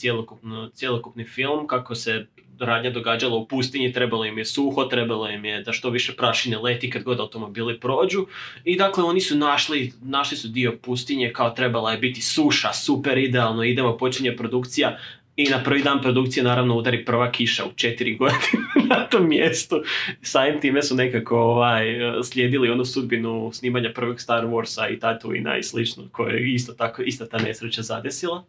[0.74, 2.26] cjelokupni film, kako se
[2.60, 6.58] radnja događala u pustinji, trebalo im je suho, trebalo im je da što više prašine
[6.58, 8.26] leti kad god automobili prođu.
[8.64, 13.18] I dakle, oni su našli, našli su dio pustinje, kao trebala je biti suša, super
[13.18, 14.98] idealno, idemo, počinje produkcija.
[15.36, 19.82] I na prvi dan produkcije naravno udari prva kiša u četiri godine na tom mjestu.
[20.22, 21.84] Samim time su nekako ovaj,
[22.24, 27.02] slijedili onu sudbinu snimanja prvog Star Warsa i Tatooina i slično, koje je isto tako,
[27.02, 28.44] ista ta nesreća zadesila.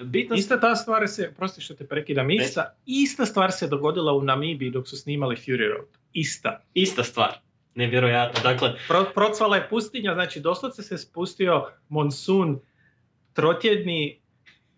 [0.00, 4.22] Bitno Ista ta stvar se, prosti što te prekidam, ista, ista stvar se dogodila u
[4.22, 5.88] Namibiji dok su snimali Fury Road.
[6.12, 6.60] Ista.
[6.74, 7.30] ista stvar.
[7.74, 8.40] Nevjerojatno.
[8.42, 12.60] Dakle, Pro, procvala je pustinja, znači doslovce se spustio monsun
[13.32, 14.20] trotjedni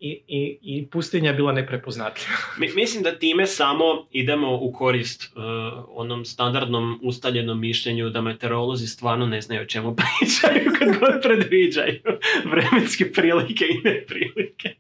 [0.01, 2.37] i, i, i pustinja je bila neprepoznatljiva.
[2.59, 5.43] mi- mislim da time samo idemo u korist uh,
[5.89, 12.01] onom standardnom ustaljenom mišljenju da meteorolozi stvarno ne znaju o čemu pričaju kad god predviđaju
[12.53, 14.75] vremenske prilike i neprilike.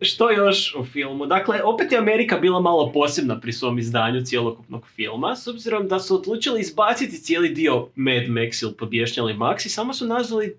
[0.00, 1.26] Što još u filmu?
[1.26, 6.00] Dakle, opet je Amerika bila malo posebna pri svom izdanju cjelokupnog filma, s obzirom da
[6.00, 10.52] su odlučili izbaciti cijeli dio Mad Max ili Pobješnjali Max i samo su nazvali e,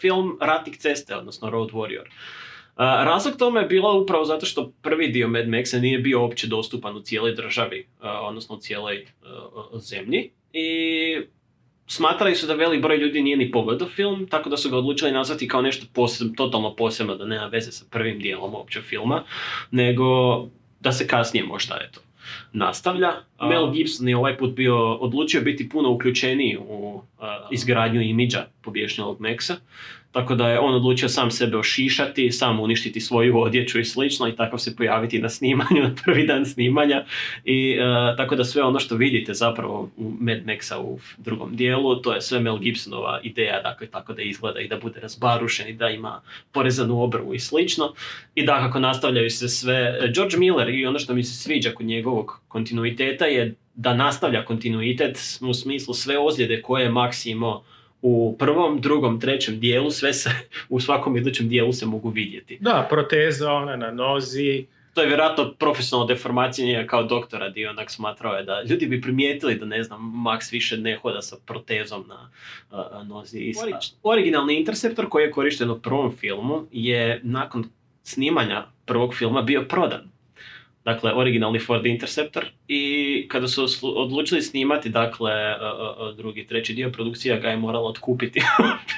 [0.00, 2.04] film Ratnik ceste, odnosno Road Warrior.
[2.76, 6.96] Razlog tome je bilo upravo zato što prvi dio Mad Maxa nije bio uopće dostupan
[6.96, 9.06] u cijeloj državi, odnosno u cijeloj
[9.74, 10.30] zemlji.
[10.52, 10.68] I
[11.86, 15.12] smatrali su da velik broj ljudi nije ni pogledao film, tako da su ga odlučili
[15.12, 19.24] nazvati kao nešto poseb, totalno posebno, da nema veze sa prvim dijelom uopće filma,
[19.70, 20.04] nego
[20.80, 22.00] da se kasnije možda eto
[22.52, 23.12] nastavlja.
[23.38, 28.46] A- Mel Gibson je ovaj put bio odlučio biti puno uključeniji u a, izgradnju imidža
[28.62, 29.54] pobješnjelog Maxa.
[30.16, 34.36] Tako da je on odlučio sam sebe ošišati, sam uništiti svoju odjeću i slično i
[34.36, 37.04] tako se pojaviti na snimanju, na prvi dan snimanja.
[37.44, 41.96] I e, tako da sve ono što vidite zapravo u Mad Maxa u drugom dijelu,
[41.96, 45.72] to je sve Mel Gibsonova ideja, dakle tako da izgleda i da bude razbarušen i
[45.72, 46.20] da ima
[46.52, 47.94] porezanu obrvu i slično.
[48.34, 51.86] I da kako nastavljaju se sve, George Miller i ono što mi se sviđa kod
[51.86, 57.64] njegovog kontinuiteta je da nastavlja kontinuitet u smislu sve ozljede koje je Max imao
[58.08, 60.30] u prvom, drugom, trećem dijelu, sve se
[60.68, 62.58] u svakom idućem dijelu se mogu vidjeti.
[62.60, 67.90] Da, proteza, ona na nozi, To je vjerojatno profesionalna deformacija njega kao doktora di onak
[67.90, 72.04] smatrao je da ljudi bi primijetili da ne znam, Max više ne hoda sa protezom
[72.08, 72.30] na
[72.70, 73.38] a, a, nozi.
[73.38, 77.64] I ori- Originalni Interceptor koji je korišten u prvom filmu je nakon
[78.02, 80.10] snimanja prvog filma bio prodan.
[80.86, 86.74] Dakle, originalni Ford Interceptor i kada su odlučili snimati, dakle, a, a, a, drugi, treći
[86.74, 88.40] dio produkcija ga je morala otkupiti.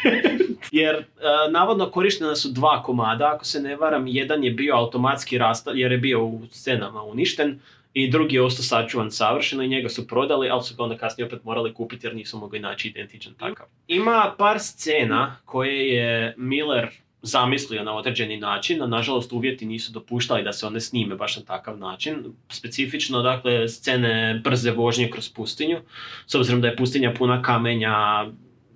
[0.72, 1.04] jer
[1.50, 5.92] navodno korištena su dva komada, ako se ne varam, jedan je bio automatski rasta jer
[5.92, 7.60] je bio u scenama uništen
[7.92, 11.26] i drugi je ostao sačuvan savršeno i njega su prodali, ali su ga onda kasnije
[11.26, 13.66] opet morali kupiti jer nisu mogli naći identičan takav.
[13.86, 16.88] Ima par scena koje je Miller
[17.22, 21.42] zamislio na određeni način, a nažalost uvjeti nisu dopuštali da se one snime baš na
[21.42, 22.24] takav način.
[22.48, 25.78] Specifično, dakle, scene brze vožnje kroz pustinju,
[26.26, 28.26] s obzirom da je pustinja puna kamenja,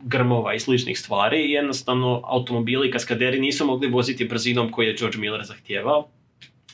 [0.02, 5.18] grmova i sličnih stvari jednostavno automobili i kaskaderi nisu mogli voziti brzinom koju je George
[5.18, 6.08] Miller zahtijevao.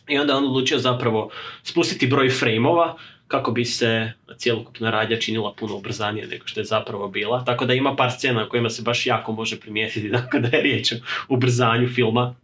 [0.09, 1.31] I onda on odlučio zapravo
[1.63, 2.97] spustiti broj frejmova
[3.29, 7.45] kako bi se cjelokupna radnja činila puno ubrzanije nego što je zapravo bila.
[7.45, 10.63] Tako da ima par scena u kojima se baš jako može primijetiti da kada je
[10.63, 10.97] riječ o
[11.29, 12.35] ubrzanju filma,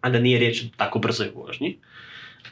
[0.00, 1.78] a da nije riječ o tako brzoj vožnji.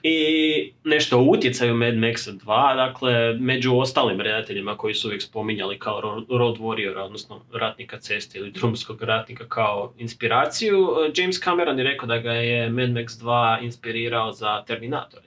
[0.02, 5.78] I nešto o utjecaju Mad Maxa 2, dakle, među ostalim redateljima koji su uvijek spominjali
[5.78, 11.84] kao ro- Road Warrior, odnosno ratnika ceste ili drumskog ratnika kao inspiraciju, James Cameron je
[11.84, 15.25] rekao da ga je Mad Max 2 inspirirao za Terminatora njegovog.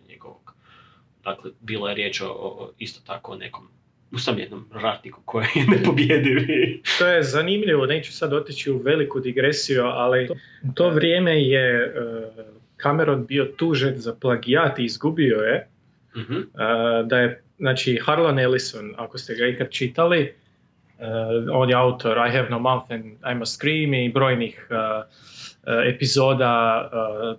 [1.36, 3.70] Dakle, bilo je riječ o, o isto tako o nekom
[4.12, 6.82] usamljenom ratniku koji je nepobjedivi.
[6.98, 10.36] To je zanimljivo, neću sad otići u veliku digresiju, ali to,
[10.74, 11.92] to vrijeme je e,
[12.82, 15.56] Cameron bio tužen za plagijat i izgubio je.
[15.56, 15.68] E,
[17.06, 20.34] da je, znači, Harlan Ellison, ako ste ga ikad čitali, e,
[21.52, 24.68] on je autor I Have No Mouth and I Must Scream i brojnih
[25.88, 26.90] epizoda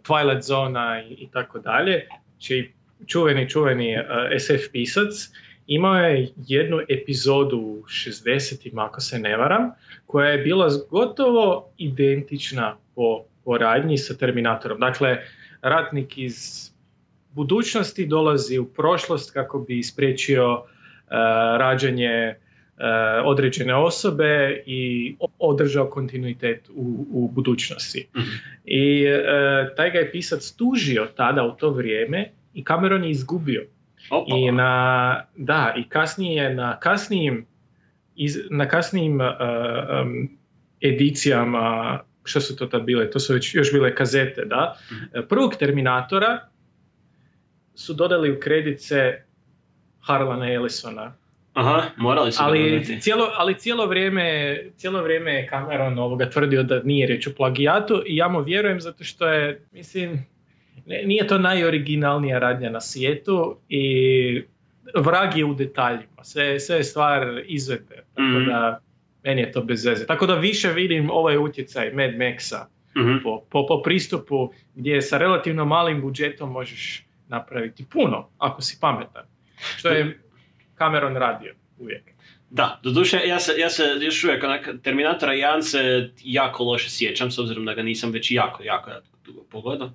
[0.03, 2.07] Twilight Zona i, i tako dalje.
[2.31, 2.73] Znači,
[3.07, 4.05] čuveni, čuveni e,
[4.39, 5.31] SF pisac,
[5.67, 9.71] imao je jednu epizodu u 60-im, ako se ne varam,
[10.07, 14.81] koja je bila gotovo identična po, po radnji sa Terminatorom.
[14.81, 15.19] Dakle,
[15.63, 16.71] ratnik iz
[17.33, 20.65] budućnosti dolazi u prošlost kako bi ispriječio uh,
[21.59, 22.83] rađanje uh,
[23.25, 28.09] određene osobe i održao kontinuitet u, u budućnosti.
[28.17, 28.29] Mhm.
[28.65, 33.67] I uh, taj ga je pisac tužio tada u to vrijeme i Cameron je izgubio.
[34.11, 34.37] Opa.
[34.37, 37.47] I na, da, i kasnije na kasnijim,
[38.17, 40.39] iz, na kasnijim uh, um,
[40.81, 44.77] edicijama, što su to tad bile, to su već još bile kazete, da,
[45.29, 46.49] prvog Terminatora
[47.75, 49.23] su dodali u kredice
[50.01, 51.15] Harlana Ellisona.
[51.53, 56.83] Aha, morali su Ali cijelo, ali cijelo vrijeme, cijelo vrijeme je Cameron ovoga tvrdio da
[56.83, 60.27] nije riječ o plagijatu i ja mu vjerujem zato što je, mislim,
[60.97, 64.43] nije to najoriginalnija radnja na svijetu i
[64.97, 68.47] vrag je u detaljima, sve, sve je stvar izvedbe, tako Mhm.
[68.47, 68.81] da
[69.25, 70.07] meni je to bez veze.
[70.07, 72.65] Tako da više vidim ovaj utjecaj Mad Maxa
[72.97, 73.17] Mhm.
[73.23, 79.25] po, po, po pristupu gdje sa relativno malim budžetom možeš napraviti puno ako si pametan.
[79.77, 80.21] Što je
[80.79, 82.03] Cameron radio uvijek.
[82.51, 87.31] Da, doduše, ja se, ja se još uvijek onak, Terminatora 1 se jako loše sjećam,
[87.31, 89.91] s obzirom da ga nisam već jako, jako, jako dugo pogledao.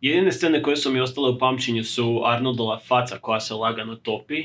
[0.00, 4.44] Jedine scene koje su mi ostale u pamćenju su Arnoldova faca koja se lagano topi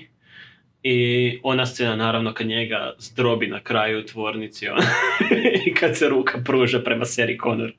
[0.83, 4.77] i ona scena naravno kad njega zdrobi na kraju u tvornici on,
[5.67, 7.73] i kad se ruka pruža prema Seri Connor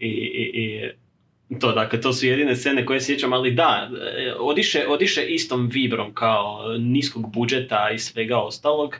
[0.00, 4.86] i, i, i to, dakle, to su jedine scene koje sjećam, ali da, e, odiše,
[4.88, 8.96] odiše istom vibrom kao niskog budžeta i svega ostalog.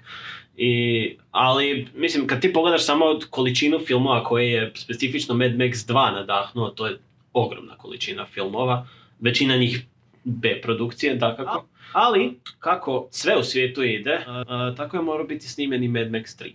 [0.56, 6.14] I, ali, mislim, kad ti pogledaš samo količinu filmova koje je specifično Mad Max 2
[6.14, 6.98] nadahnuo, to je
[7.34, 8.86] ogromna količina filmova,
[9.20, 9.86] većina njih
[10.24, 11.66] B produkcije, dakako.
[11.92, 16.06] Ali, kako sve u svijetu ide, a, a, tako je morao biti snimljen i Mad
[16.06, 16.52] Max 3.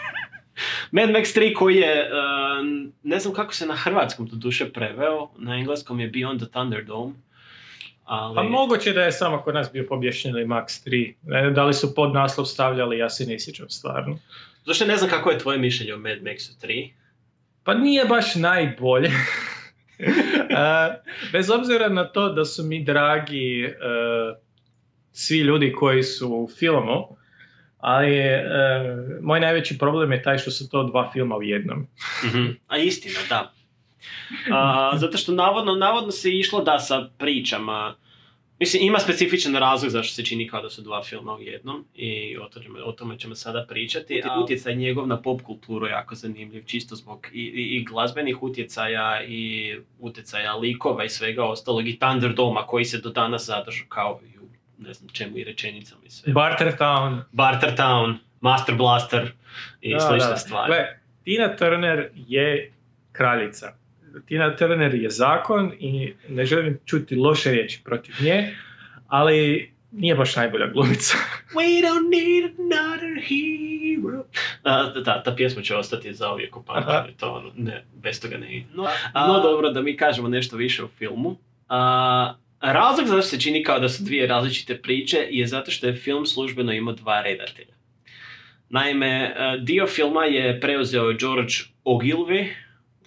[1.00, 2.62] Mad Max 3 koji je, a,
[3.02, 7.12] ne znam kako se na hrvatskom to duše preveo, na engleskom je Beyond the Thunderdome.
[8.04, 8.34] Ali...
[8.34, 11.14] Pa moguće da je samo kod nas bio pobješnjeni Max 3.
[11.22, 14.18] Ne, da li su pod naslov stavljali, ja se ne sjećam stvarno.
[14.66, 16.90] Zašto ne znam kako je tvoje mišljenje o Mad Maxu 3?
[17.64, 19.10] Pa nije baš najbolje.
[21.32, 23.72] Bez obzira na to da su mi dragi e,
[25.12, 27.16] svi ljudi koji su u filmu,
[27.78, 28.44] ali e,
[29.22, 31.86] moj najveći problem je taj što su to dva filma u jednom.
[32.24, 32.46] Mhm.
[32.66, 33.52] A istina, da.
[34.52, 37.96] A, zato što navodno, navodno se išlo da sa pričama,
[38.58, 42.36] mislim ima specifičan razlog zašto se čini kao da su dva filma u jednom i
[42.38, 44.22] o tome, o tome ćemo sada pričati.
[44.24, 48.42] A utjecaj njegov na pop kulturu je jako zanimljiv, čisto zbog i, i, i glazbenih
[48.42, 54.20] utjecaja i utjecaja likova i svega ostalog i Thunderdoma koji se do danas zadržu kao
[54.34, 54.44] i u
[54.78, 56.32] ne znam čemu i rečenicama i sve.
[56.32, 57.20] Bartertown.
[57.32, 59.32] Bartertown, Master Blaster
[59.80, 60.36] i Da, slične da.
[60.36, 60.72] stvari.
[60.72, 62.72] Gle, Tina Turner je
[63.12, 63.83] kraljica.
[64.26, 68.54] Tina Turner je zakon i ne želim čuti loše riječi protiv nje,
[69.08, 71.16] ali nije baš najbolja glumica.
[71.56, 74.24] We don't need another hero.
[74.62, 78.20] A, da, da, ta pjesma će ostati za uvijek u pamćenju, to ono, ne, bez
[78.20, 78.66] toga ne ide.
[78.74, 81.36] No, no dobro, da mi kažemo nešto više o filmu.
[81.68, 82.34] A,
[82.64, 86.26] Razlog zašto se čini kao da su dvije različite priče je zato što je film
[86.26, 87.74] službeno imao dva redatelja.
[88.68, 91.54] Naime, e, dio filma je preuzeo George
[91.84, 92.48] Ogilvy,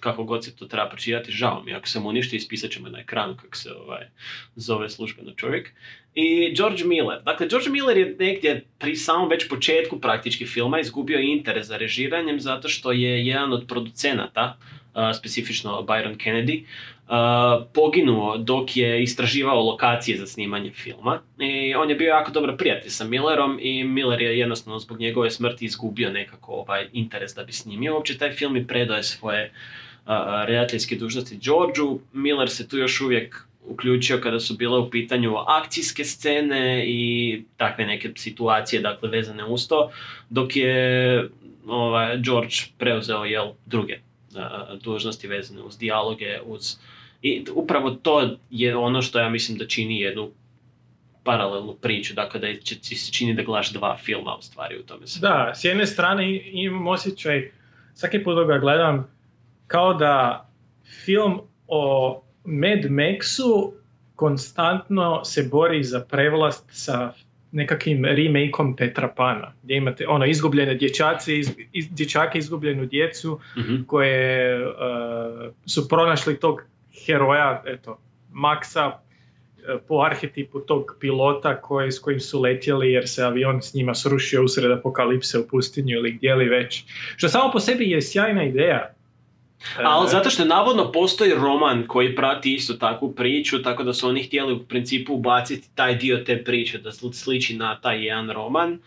[0.00, 3.36] kako god se to treba pročitati, žao mi, ako sam uništi, ispisat ćemo na ekranu
[3.36, 4.06] kako se ovaj,
[4.56, 5.72] zove službeno čovjek.
[6.20, 7.22] I George Miller.
[7.24, 12.40] Dakle, George Miller je negdje pri samom već početku praktički filma izgubio interes za režiranjem
[12.40, 19.62] zato što je jedan od producenata, uh, specifično Byron Kennedy, uh, poginuo dok je istraživao
[19.62, 21.20] lokacije za snimanje filma.
[21.38, 25.30] I on je bio jako dobar prijatelj sa Millerom i Miller je jednostavno zbog njegove
[25.30, 27.94] smrti izgubio nekako ovaj interes da bi snimio.
[27.94, 29.87] Uopće taj film i predao je svoje uh,
[30.46, 32.00] redateljske dužnosti Georgeu.
[32.12, 37.86] Miller se tu još uvijek uključio kada su bile u pitanju akcijske scene i takve
[37.86, 39.90] neke situacije dakle vezane uz to,
[40.30, 41.28] dok je
[41.66, 43.98] ovaj, George preuzeo jel, druge
[44.82, 46.76] dužnosti vezane uz dijaloge, uz...
[47.22, 50.30] I upravo to je ono što ja mislim da čini jednu
[51.24, 55.06] paralelnu priču, dakle da ti se čini da gledaš dva filma u stvari u tome
[55.06, 55.20] se.
[55.20, 57.50] Da, s jedne strane imam osjećaj,
[57.94, 59.17] svaki put dok ga gledam,
[59.68, 60.46] kao da
[61.04, 63.72] film o Mad Maxu
[64.16, 67.12] konstantno se bori za prevlast sa
[67.52, 73.82] nekakvim remakeom Petra Pana, gdje imate ono izgubljene dječaci, iz, iz, dječake, izgubljenu djecu Mhm.
[73.86, 74.72] koje uh,
[75.66, 76.62] su pronašli tog
[77.06, 77.98] heroja, eto,
[78.32, 83.74] Maxa, e, po arhetipu tog pilota koji, s kojim su letjeli jer se avion s
[83.74, 86.84] njima srušio usred apokalipse u pustinju ili gdje li već.
[87.16, 88.94] Što samo po sebi je sjajna ideja.
[89.78, 94.08] E, Ali zato što navodno postoji roman koji prati isto takvu priču, tako da su
[94.08, 98.30] oni htjeli u principu ubaciti taj dio te priče, da sli- sliči na taj jedan
[98.30, 98.78] roman.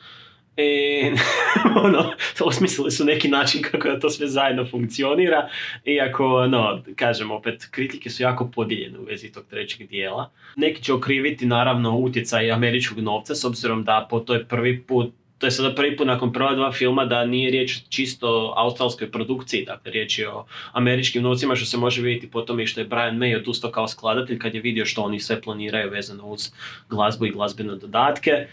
[0.58, 1.02] I,
[1.86, 5.50] ono, osmislili su neki način kako da to sve zajedno funkcionira,
[5.86, 10.32] iako, no, kažem opet, kritike su jako podijeljene u vezi tog trećeg dijela.
[10.56, 15.48] Neki će okriviti naravno utjecaj američkog novca, s obzirom da po toj prvi put to
[15.48, 19.66] je sada prvi put nakon prva dva filma da nije riječ čisto o australskoj produkciji,
[19.66, 22.86] dakle riječ je o američkim novcima što se može vidjeti po tome i što je
[22.86, 26.52] Brian May odustao kao skladatelj kad je vidio što oni sve planiraju vezano uz
[26.90, 28.48] glazbu i glazbene dodatke.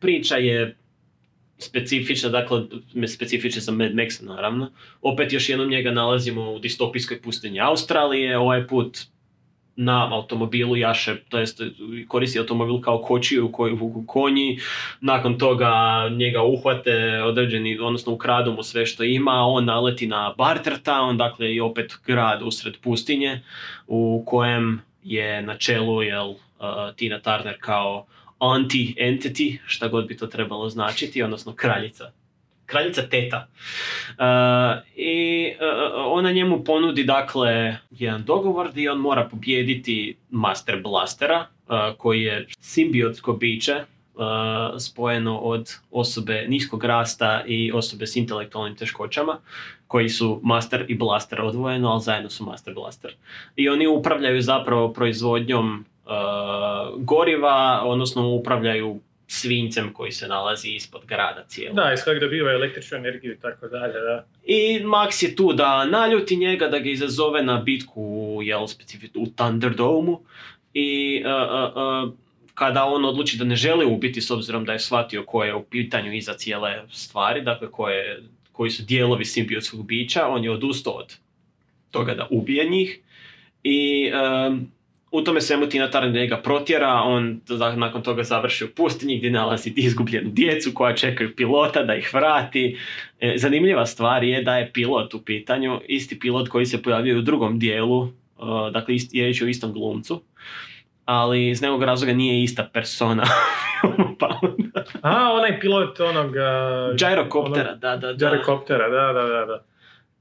[0.00, 0.76] Priča je
[1.58, 2.62] specifična, dakle
[3.06, 4.70] specifična za Mad Maxa naravno.
[5.02, 8.98] Opet još jednom njega nalazimo u distopijskoj pustinji Australije, ovaj put
[9.76, 11.60] na automobilu jaše, to jest
[12.08, 14.58] koristi automobil kao kočiju koju vuku konji,
[15.00, 15.72] nakon toga
[16.16, 21.54] njega uhvate određeni, odnosno ukradu mu sve što ima, on naleti na Barter Town, dakle
[21.54, 23.40] i opet grad usred pustinje
[23.86, 26.36] u kojem je na čelu jel, uh,
[26.96, 28.06] Tina Turner kao
[28.38, 32.10] anti-entity, šta god bi to trebalo značiti, odnosno kraljica.
[32.66, 33.46] Kraljica teta.
[34.08, 35.66] Uh, I uh,
[36.06, 42.46] ona njemu ponudi dakle jedan dogovor gdje on mora pobijediti Master Blastera, uh, koji je
[42.60, 44.24] simbiotsko biće uh,
[44.78, 49.38] spojeno od osobe niskog rasta i osobe s intelektualnim teškoćama,
[49.86, 53.14] koji su Master i Blaster odvojeno, ali zajedno su Master Blaster.
[53.56, 56.12] I oni upravljaju zapravo proizvodnjom uh,
[57.04, 61.76] goriva, odnosno upravljaju svinjcem koji se nalazi ispod grada cijelog.
[61.76, 64.26] Da, iz kojeg dobiva električnu energiju i tako dalje, da.
[64.44, 68.64] I Max je tu da naljuti njega, da ga izazove na bitku u, jel,
[69.14, 70.16] u Thunderdome
[70.74, 72.14] i uh, uh, uh,
[72.54, 75.62] kada on odluči da ne želi ubiti s obzirom da je shvatio ko je u
[75.62, 78.22] pitanju iza cijele stvari, dakle ko je,
[78.52, 81.16] koji su dijelovi simbiotskog bića, on je odustao od
[81.90, 83.00] toga da ubije njih
[83.62, 84.70] i um,
[85.14, 87.40] u tome svemu Tina Turner njega protjera, on
[87.76, 92.78] nakon toga završi u pustinji gdje nalazi izgubljenu djecu koja čekaju pilota da ih vrati.
[93.20, 97.22] E, zanimljiva stvar je da je pilot u pitanju, isti pilot koji se pojavio u
[97.22, 98.08] drugom dijelu, uh,
[98.72, 100.20] dakle je riječ o istom glumcu,
[101.04, 103.24] ali iz nekog razloga nije ista persona.
[104.20, 106.30] pa onda- A, onaj pilot onog...
[106.30, 108.26] Uh, Gyrocoptera, da, da, da.
[108.26, 109.64] Gyrocoptera, da, da, da, da.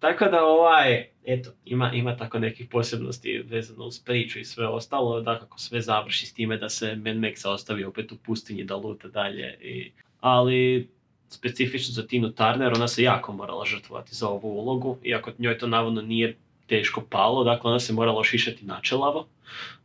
[0.03, 5.21] Tako da ovaj, eto, ima, ima tako nekih posebnosti vezano uz priču i sve ostalo,
[5.21, 8.75] da kako sve završi s time da se Mad Maxa ostavi opet u pustinji da
[8.75, 9.57] luta dalje.
[9.61, 10.89] I, ali
[11.29, 15.67] specifično za Tinu Turner, ona se jako morala žrtvovati za ovu ulogu, iako njoj to
[15.67, 16.37] navodno nije
[16.67, 19.27] teško palo, dakle ona se morala ošišati načelavo,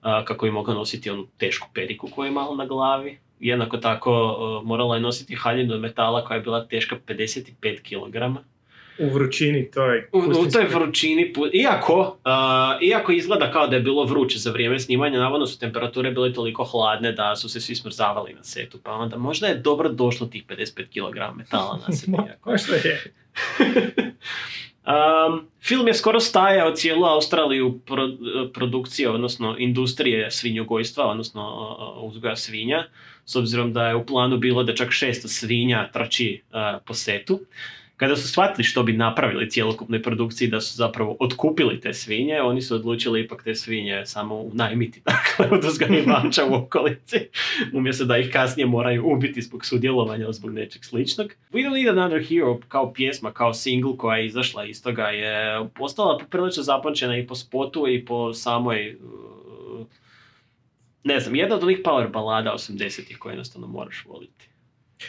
[0.00, 3.18] a, kako je mogla nositi onu tešku periku koju je imala na glavi.
[3.40, 4.12] Jednako tako
[4.64, 7.52] morala je nositi haljinu od metala koja je bila teška 55
[7.82, 8.38] kg.
[8.98, 10.08] U vrućini toj.
[10.12, 14.78] U, u toj vrućini, iako, uh, iako izgleda kao da je bilo vruće za vrijeme
[14.78, 18.92] snimanja, navodno su temperature bile toliko hladne da su se svi smrzavali na setu, pa
[18.92, 21.94] onda možda je dobro došlo tih 55 kg metala na
[22.28, 22.50] iako.
[22.50, 23.12] Možda je.
[24.88, 28.08] Um, film je skoro stajao cijelu Australiju pro,
[28.54, 32.84] produkcije, odnosno industrije svinjogojstva, odnosno uzgoja svinja,
[33.24, 37.40] s obzirom da je u planu bilo da čak 600 svinja trči uh, po setu.
[37.98, 42.62] Kada su shvatili što bi napravili cjelokupnoj produkciji, da su zapravo otkupili te svinje, oni
[42.62, 47.18] su odlučili ipak te svinje samo unajmiti, dakle, od uzgajivača u okolici,
[47.72, 51.30] umjesto da ih kasnije moraju ubiti zbog sudjelovanja ili zbog nečeg sličnog.
[51.52, 55.66] We Don't Need Another Hero kao pjesma, kao single koja je izašla iz toga je
[55.74, 59.86] postala poprilično zapamćena i po spotu i po samoj uh,
[61.04, 64.48] ne znam, jedna od onih power balada 80-ih koje jednostavno moraš voliti.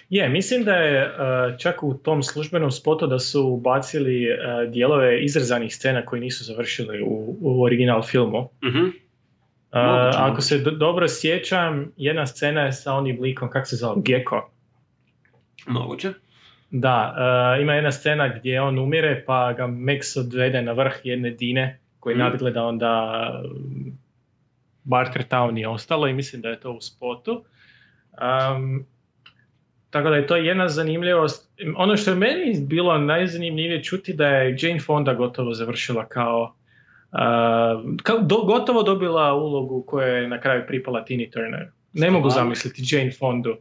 [0.09, 1.13] Je, mislim da je uh,
[1.57, 4.35] čak u tom službenom spotu da su ubacili uh,
[4.71, 8.49] dijelove izrezanih scena koji nisu završili u, u original filmu.
[8.63, 8.79] Mhm.
[8.79, 8.91] Uh,
[9.75, 13.95] Moguće, ako se do- dobro sjećam, jedna scena je sa onim likom, kako se zove,
[13.97, 14.51] Gecko.
[15.67, 16.09] Moguće.
[16.71, 17.15] Da,
[17.55, 21.79] uh, ima jedna scena gdje on umire pa ga Max odvede na vrh jedne dine
[21.99, 22.23] koji Mhm.
[22.23, 23.31] nadgleda onda
[24.83, 27.43] Barker Town i ostalo i mislim da je to u spotu.
[28.51, 28.85] Um,
[29.89, 31.49] tako da je to jedna zanimljivost.
[31.75, 36.55] Ono što je meni bilo najzanimljivije čuti da je Jane Fonda gotovo završila kao,
[37.11, 41.67] uh, kao do- gotovo dobila ulogu koja je na kraju pripala Tini Turner.
[41.93, 43.55] Ne mogu zamisliti Jane Fondu.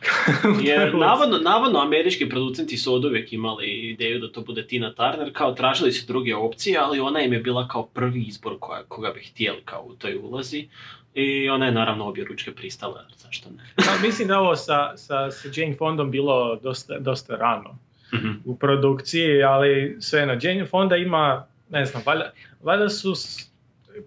[0.68, 5.32] Jer navodno, navodno američki producenti su od uvijek imali ideju da to bude Tina Turner,
[5.32, 9.10] kao tražili su druge opcije, ali ona im je bila kao prvi izbor koja, koga
[9.10, 10.68] bi htjeli kao u toj ulozi.
[11.16, 13.64] I ona je naravno obje ručke pristala, zašto ne?
[13.76, 17.78] Pa, mislim da ovo sa, sa, sa Jane Fondom bilo dosta, dosta rano
[18.14, 18.30] Mhm.
[18.44, 23.14] u produkciji, ali svejedno, Jane Fonda ima, ne znam, valjda, valjda su,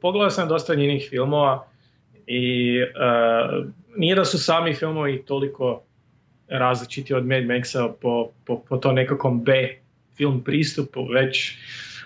[0.01, 1.67] pogledao sam dosta njenih filmova
[2.27, 5.81] i uh, nije da su sami filmovi toliko
[6.47, 9.77] različiti od Mad Maxa po, po, po to nekakvom B
[10.17, 11.57] film pristupu, već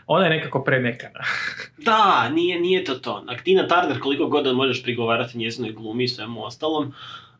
[0.08, 1.20] ona je nekako premekana.
[1.78, 3.24] Da, nije, nije to to.
[3.28, 6.94] Ak Tina Turner koliko god da možeš prigovarati njezinoj glumi i svemu ostalom,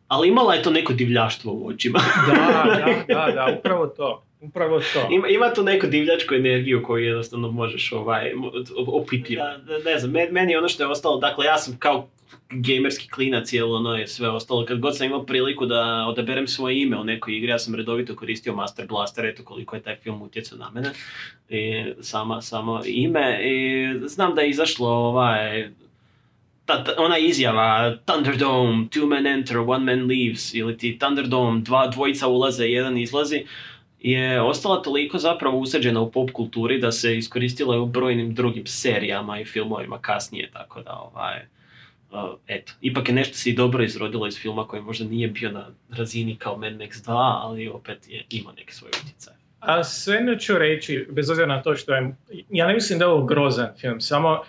[0.08, 2.00] ali imala je to neko divljaštvo u očima.
[2.28, 2.34] da,
[2.76, 4.24] da, da, da, upravo to.
[4.42, 5.08] Upravo to.
[5.12, 8.32] Ima, ima tu neku divljačku energiju koju jednostavno možeš ovaj,
[9.36, 12.08] da, ne znam, me- meni je ono što je ostalo, dakle ja sam kao
[12.50, 14.66] gamerski klinac i ono je sve ostalo.
[14.66, 18.16] Kad god sam imao priliku da odaberem svoje ime u nekoj igri, ja sam redovito
[18.16, 20.92] koristio Master Blaster, eto koliko je taj film utjecao na mene.
[21.50, 23.40] I sama, samo ime.
[23.44, 25.70] I znam da je izašlo ovaj,
[26.66, 31.88] ta, ta- ona izjava Thunderdome, two men enter, one man leaves, ili ti Thunderdome, dva,
[31.88, 33.46] dvojica ulaze, jedan izlazi,
[34.00, 39.40] je ostala toliko zapravo usađena u pop kulturi da se iskoristila u brojnim drugim serijama
[39.40, 41.40] i filmovima kasnije, tako da ovaj,
[42.48, 45.68] eto, ipak je nešto se i dobro izrodilo iz filma koji možda nije bio na
[45.90, 47.12] razini kao Mad Max 2,
[47.42, 49.34] ali opet je imao neki svoj utjecaj.
[49.60, 52.16] A svejedno ću reći, bez obzira na to što je,
[52.50, 54.42] ja ne mislim da je ovo grozan film, samo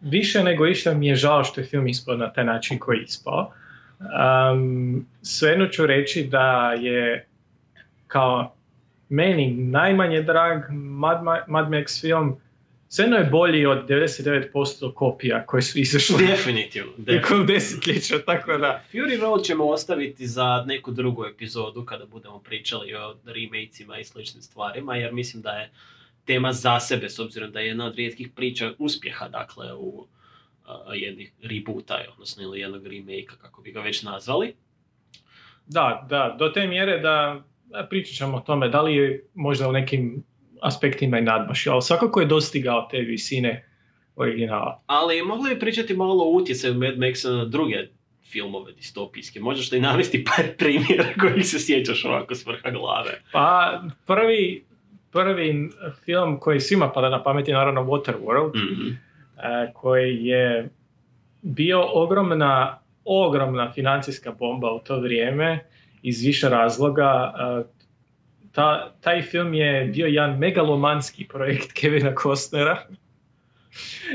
[0.00, 3.04] više nego išta mi je žao što je film ispao na taj način koji je
[3.04, 3.52] ispao.
[4.00, 7.26] Um, svejedno ću reći da je
[8.06, 8.54] kao
[9.08, 12.36] meni najmanje drag Mad, Ma- Mad Max film,
[12.94, 18.82] svejedno je bolji od 99% kopija koje su izašle Definitivno, tijekom desetljeća, tako da.
[18.92, 24.42] Fury Road ćemo ostaviti za neku drugu epizodu kada budemo pričali o remakesima i sličnim
[24.42, 25.70] stvarima, jer mislim da je
[26.24, 30.06] tema za sebe, s obzirom da je jedna od rijetkih priča uspjeha, dakle, u uh,
[30.92, 34.54] jednih reboota, odnosno ili jednog remake kako bi ga već nazvali.
[35.66, 39.68] Da, da, do te mjere da da pričat ćemo o tome da li je možda
[39.68, 40.24] u nekim
[40.64, 43.64] aspektima i nadmašio, ali svakako je dostigao te visine
[44.16, 44.82] originala.
[44.86, 47.76] Ali mogli bi pričati malo o utjecaju Mad Maxa na druge
[48.22, 49.40] filmove distopijske.
[49.40, 53.22] Možeš li navesti par primjera kojih se sjećaš ovako s vrha glave?
[53.32, 54.64] Pa prvi,
[55.12, 55.70] prvi
[56.04, 58.88] film koji svima pada na pamet je naravno Waterworld, Mhm.
[58.88, 60.68] e, koji je
[61.42, 65.64] bio ogromna, ogromna financijska bomba u to vrijeme
[66.02, 67.32] iz više razloga.
[68.54, 72.82] Ta, taj film je bio jedan megalomanski projekt Kevina Costnera,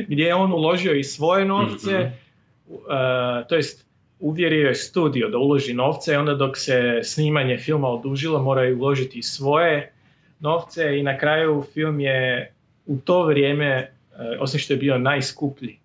[0.07, 2.75] gdje je on uložio i svoje novce, Mhm.
[2.91, 7.87] e, to jest uvjerio je studio da uloži novce i onda dok se snimanje filma
[7.87, 9.93] odužilo moraju uložiti i svoje
[10.39, 12.53] novce i na kraju film je
[12.85, 13.91] u to vrijeme, e,
[14.39, 15.77] osim što je bio najskuplji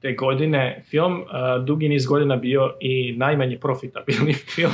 [0.00, 1.24] te godine film, e,
[1.64, 4.72] dugi niz godina bio i najmanje profitabilni film.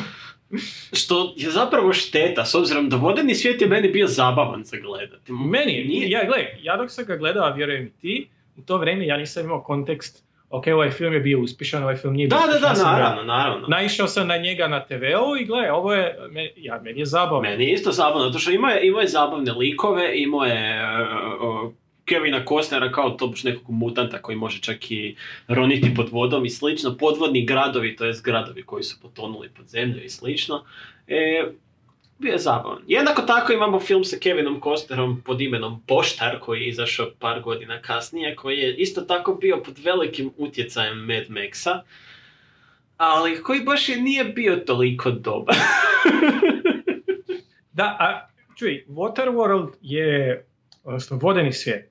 [0.93, 5.33] Što je zapravo šteta, s obzirom da vodeni svijet je meni bio zabavan za gledati.
[5.33, 8.77] Meni, Nije- ja gledaj, ja dok sam ga gledao, a vjerujem i ti, u to
[8.77, 12.31] vrijeme ja nisam imao kontekst, ok, ovaj film je bio uspješan, ovaj film nije bio
[12.31, 13.67] Da, da, uspješan, da, sam naravno, naravno.
[13.69, 17.41] Naišao sam na njega na TV-u i gledaj, ovo je, me- ja, meni je zabavno.
[17.41, 20.83] Meni je isto zabavno, zato što imao je, imao je zabavne likove, imao je
[21.65, 21.73] uh,
[22.11, 25.17] Kevina Costnera kao to nekog mutanta koji može čak i
[25.49, 26.97] roniti pod vodom i slično.
[26.97, 30.65] Podvodni gradovi, to jest gradovi koji su potonuli pod zemlju i slično.
[31.07, 31.45] E,
[32.19, 32.83] bio je zabavan.
[32.87, 37.83] Jednako tako imamo film sa Kevinom Costnerom pod imenom Poštar koji je izašao par godina
[37.83, 41.81] kasnije, koji je isto tako bio pod velikim utjecajem Mad Maxa,
[42.97, 45.57] ali koji baš i nije bio toliko dobar.
[47.73, 50.45] Da, a čuj, Waterworld je,
[50.85, 51.90] odnosno vodeni svijet.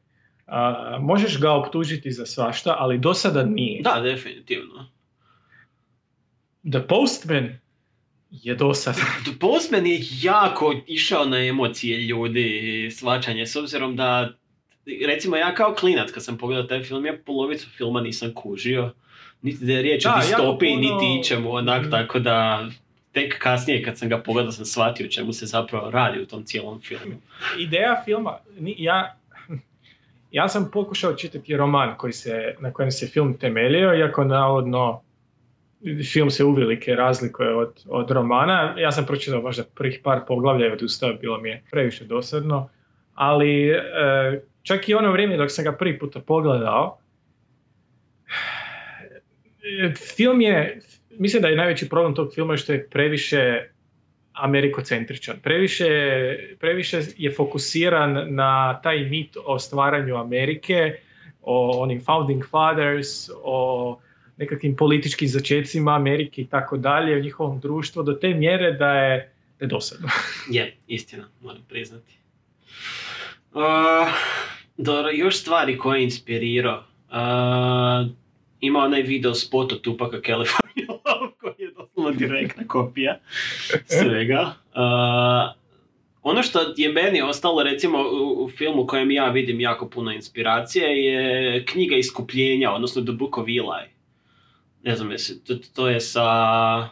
[0.50, 3.82] A, možeš ga optužiti za svašta, ali do sada nije.
[3.84, 4.88] da, definitivno.
[6.64, 7.50] The Postman
[8.32, 8.98] je do sada.
[9.24, 12.44] The Postman je jako išao na emocije ljudi
[12.80, 14.30] i svačanje, s obzirom da,
[15.06, 18.94] recimo ja kao klinac kad sam pogledao taj film, ja polovicu filma nisam kužio.
[19.42, 21.92] Niti da je riječ o Da, jako distopiji, puno- niti ičemu, onak, Mhm.
[21.92, 22.68] tako da
[23.12, 26.44] tek kasnije kad sam ga pogledao sam shvatio o čemu se zapravo radi u tom
[26.44, 27.16] cijelom filmu.
[27.60, 29.16] Ideja filma, ja,
[30.32, 35.02] ja sam pokušao čitati roman koji se, na kojem se film temeljio, iako navodno
[36.12, 38.76] film se uvelike razlikuje od, od romana.
[38.78, 42.70] Ja sam pročitao možda prvih par poglavlja i odustao, bilo mi je previše dosadno.
[43.14, 43.82] Ali e,
[44.64, 46.98] čak i ono vrijeme dok sam ga prvi puta pogledao,
[49.84, 53.70] e, film je, mislim da je najveći problem tog filma što je previše
[54.40, 55.40] amerikocentričan.
[55.44, 55.88] Previše,
[56.60, 61.00] previše je fokusiran na taj mit o stvaranju Amerike,
[61.42, 64.00] o onim founding fathers, o
[64.38, 69.32] nekakvim političkim začecima Amerike i tako dalje, u njihovom društvu, do te mjere da je,
[69.60, 69.80] da je.
[70.58, 72.18] Je, istina, moram priznati.
[73.54, 73.62] Uh,
[74.78, 76.84] dobro, još stvari koje je inspirirao.
[77.10, 78.12] Uh,
[78.60, 80.88] ima onaj video spot od Tupaka California
[81.42, 81.59] koji
[82.12, 83.20] direktna kopija
[83.86, 84.54] svega.
[84.76, 85.60] Uh,
[86.22, 91.06] ono što je meni ostalo recimo u, u filmu kojem ja vidim jako puno inspiracije
[91.06, 93.90] je knjiga iskupljenja, odnosno The Book of Eli.
[94.84, 96.90] Ne znam, jesi, to, to je sa...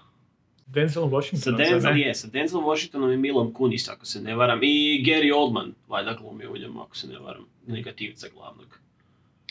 [0.67, 1.55] Denzel Sa Washington.
[1.55, 4.59] Denzel je, sa Denzel Washingtonom i Milom Kunis, ako se ne varam.
[4.63, 8.79] I Gary Oldman, valjda glumi u njemu, ako se ne varam, negativca glavnog.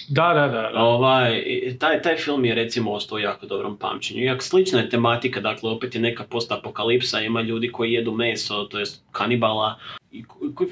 [0.09, 0.71] Da, da, da.
[0.73, 0.83] da.
[0.83, 1.43] Ovaj,
[1.79, 4.23] taj, taj film je recimo ostao u jako dobrom pamćenju.
[4.23, 8.79] Iako slična je tematika, dakle opet je neka postapokalipsa, ima ljudi koji jedu meso, to
[8.79, 9.79] jest kanibala.
[10.13, 10.25] I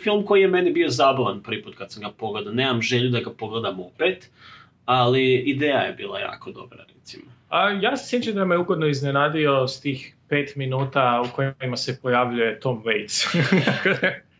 [0.02, 2.52] film koji je meni bio zabavan prvi put kad sam ga pogledao.
[2.52, 4.30] Nemam želju da ga pogledam opet,
[4.84, 7.24] ali ideja je bila jako dobra recimo.
[7.48, 11.98] A ja se sjećam da me ugodno iznenadio s tih pet minuta u kojima se
[12.02, 13.36] pojavljuje Tom Waits.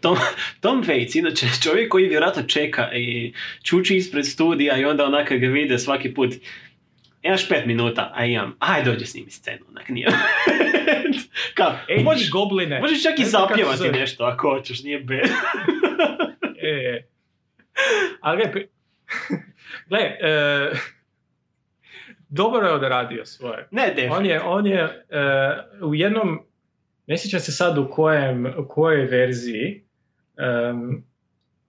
[0.00, 0.16] Tom,
[0.60, 3.32] Tom Waits, inače čovjek koji vjerojatno čeka i
[3.62, 6.34] čuči ispred studija i onda onaka ga vide svaki put.
[7.22, 10.06] Imaš pet minuta, a imam, aj dođe snimi scenu, onak nije.
[11.54, 12.80] Kao, Ej, možeš, gobline.
[12.80, 13.90] možeš čak i se zapjevati zove.
[13.90, 15.20] nešto ako hoćeš, nije bed.
[16.62, 17.06] E, e.
[18.20, 18.66] Ali gle, pri-
[19.88, 20.70] gle, e,
[22.28, 23.68] dobro je odradio svoje.
[23.70, 24.16] ne, definitivno.
[24.16, 24.80] On je, on je
[25.10, 26.40] e, u jednom,
[27.08, 29.84] ne sjećam se sad u, kojem, u kojoj verziji,
[30.38, 31.04] em,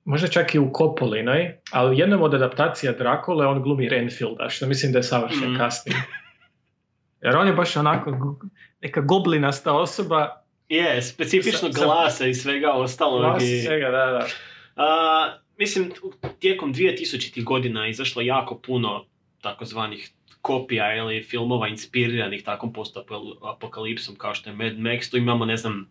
[0.06, 1.40] možda čak i u Kopolinoj,
[1.72, 5.58] ali jednom od adaptacija Drakule on glumi Renfielda, što mislim da je savršen Mhm.
[5.58, 5.96] casting.
[7.22, 8.36] Jer on je baš onako
[8.82, 10.36] neka goblinasta osoba,
[10.70, 13.22] Je, specifično Sa- sa- glasa i svega ostalog.
[13.22, 14.28] glas i- svega, da, da.
[14.76, 14.86] A,
[15.58, 19.06] mislim, u- tijekom 2000 godina je izašlo jako puno
[19.42, 20.10] takozvanih
[20.42, 25.12] kopija ili filmova inspiriranih takvom post-apokalipsom kao što je Mad Max.
[25.12, 25.90] Tu imamo, ne znam,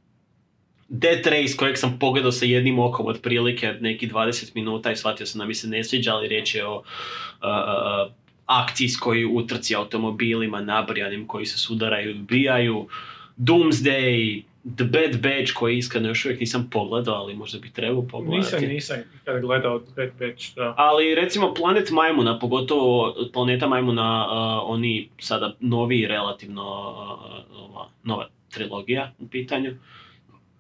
[0.89, 5.39] Death Race kojeg sam pogledao sa jednim okom otprilike neki 20 minuta i shvatio sam
[5.39, 8.13] da mi se ne sviđa, ali riječ je o uh,
[8.47, 12.89] akcijskoj utrci automobilima nabrijanim koji se sudaraju i ubijaju.
[13.37, 18.55] Doomsday, The Bad Batch koji iskreno još uvijek nisam pogledao, ali možda bi trebao pogledati.
[18.55, 20.75] Nisam, nisam kada gledao Bad Batch, da.
[20.77, 28.29] Ali recimo Planet Majmuna, pogotovo Planeta Majmuna, uh, oni sada novi relativno uh, ova, nova
[28.51, 29.75] trilogija u pitanju.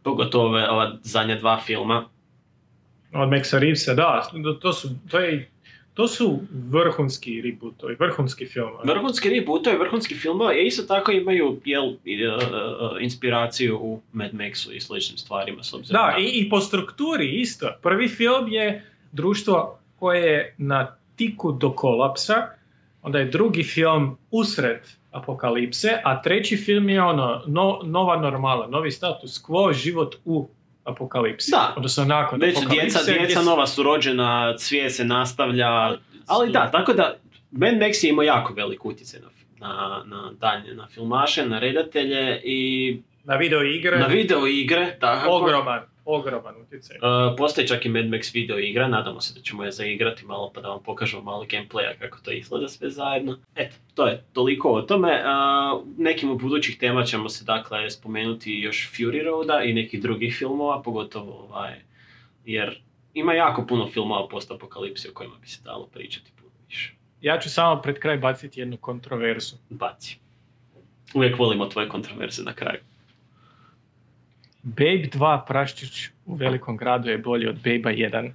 [0.02, 2.08] Pogotovo ova zadnja dva filma.
[3.12, 4.30] Od Maxa Reevesa, da,
[4.60, 5.50] to su, to je,
[5.98, 6.40] to su
[6.70, 8.70] vrhunski rebootovi, vrhunski film.
[8.84, 11.98] Vrhunski rebootovi, vrhunski filmova, a isto tako imaju jel, uh, uh,
[13.00, 15.62] inspiraciju u Mad Maxu i sličnim stvarima.
[15.62, 17.66] S obzirom Da, na- i, i po strukturi isto.
[17.82, 22.46] Prvi film je društvo koje je na tiku do kolapsa,
[23.02, 24.80] onda je drugi film usred
[25.12, 30.48] apokalipse, a treći film je ono, no- nova normala, novi status quo, život u
[30.88, 31.50] apokalipsi.
[31.50, 31.74] Da.
[31.76, 37.16] Odnosno nakon Već djeca, djeca nova su rođena, svijet se nastavlja, ali da, tako da
[37.50, 39.28] Mad Max je imao jako velik utjecaj na,
[39.68, 45.30] na, na, dalje, na filmaše, na redatelje i Na video igre, na video igre, tako.
[45.30, 46.96] ogroman, ogroman utjecaj.
[46.96, 50.50] Uh, postoji čak i Mad Max video igra, nadamo se da ćemo je zaigrati malo
[50.54, 53.38] pa da vam pokažemo malo gameplaya kako to izgleda sve zajedno.
[53.56, 55.22] Eto, to je toliko o tome.
[55.24, 60.36] Uh, nekim od budućih tema ćemo se dakle spomenuti još Fury Roada i nekih drugih
[60.38, 61.74] filmova, pogotovo ovaj,
[62.44, 62.82] jer
[63.14, 66.94] ima jako puno filmova postapokalipsi o kojima bi se dalo pričati puno više.
[67.20, 69.56] Ja ću samo pred kraj baciti jednu kontroverzu.
[69.68, 70.18] Baci.
[71.14, 72.80] Uvijek volimo tvoje kontroverze na kraju.
[74.62, 78.30] Babe 2 Praščić u velikom gradu je bolji od Babe 1.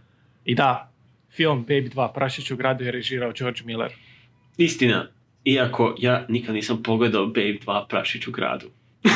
[0.45, 0.91] I da,
[1.31, 3.91] film Babe 2 Praščić u gradu je režirao George Miller.
[4.57, 5.07] Istina,
[5.45, 8.69] iako ja nikad nisam pogledao Babe 2 Prašić u gradu.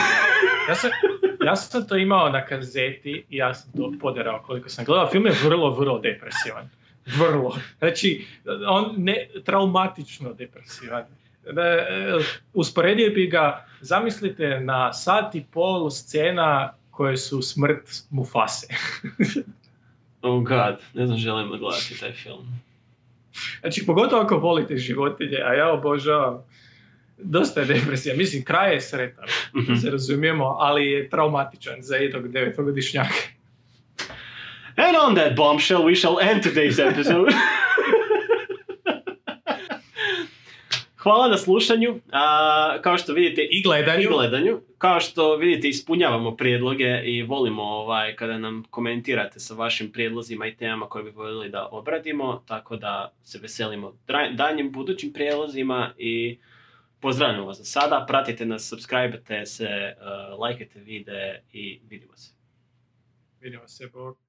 [0.70, 0.90] Ja sam,
[1.46, 5.08] ja sam to imao na kazeti i ja sam to poderao koliko sam gledao.
[5.08, 6.70] Film je vrlo, vrlo depresivan.
[7.06, 7.58] Vrlo.
[7.80, 8.26] Znači,
[8.68, 11.04] on ne, traumatično depresivan.
[11.04, 11.06] E,
[12.54, 18.68] usporedio bi ga, zamislite, na sat i pol scena koje su smrt Mufase.
[20.22, 22.48] Oh god, ne znam želim gledati taj film.
[23.62, 26.44] Znači, pogotovo ako volite životinje, a ja obožavam,
[27.18, 28.16] dosta je depresija.
[28.16, 29.26] Mislim, kraj je sretan,
[29.68, 33.16] da se razumijemo, ali je traumatičan za jednog devetogodišnjaka.
[34.76, 37.32] And on that bombshell we shall end today's episode.
[41.08, 42.00] Hvala na slušanju.
[42.12, 44.02] A, kao što vidite I gledanju.
[44.02, 44.60] i gledanju.
[44.78, 50.56] Kao što vidite ispunjavamo prijedloge i volimo ovaj kada nam komentirate sa vašim prijedlozima i
[50.56, 53.94] temama koje bi voljeli da obradimo, tako da se veselimo
[54.34, 56.40] daljnjim budućim prijedlozima i
[57.00, 58.06] pozdravljamo vas za sada.
[58.08, 62.34] Pratite nas, subscribe se, uh, lajkajte videe i vidimo se.
[63.42, 64.27] Vidimo se, Bog.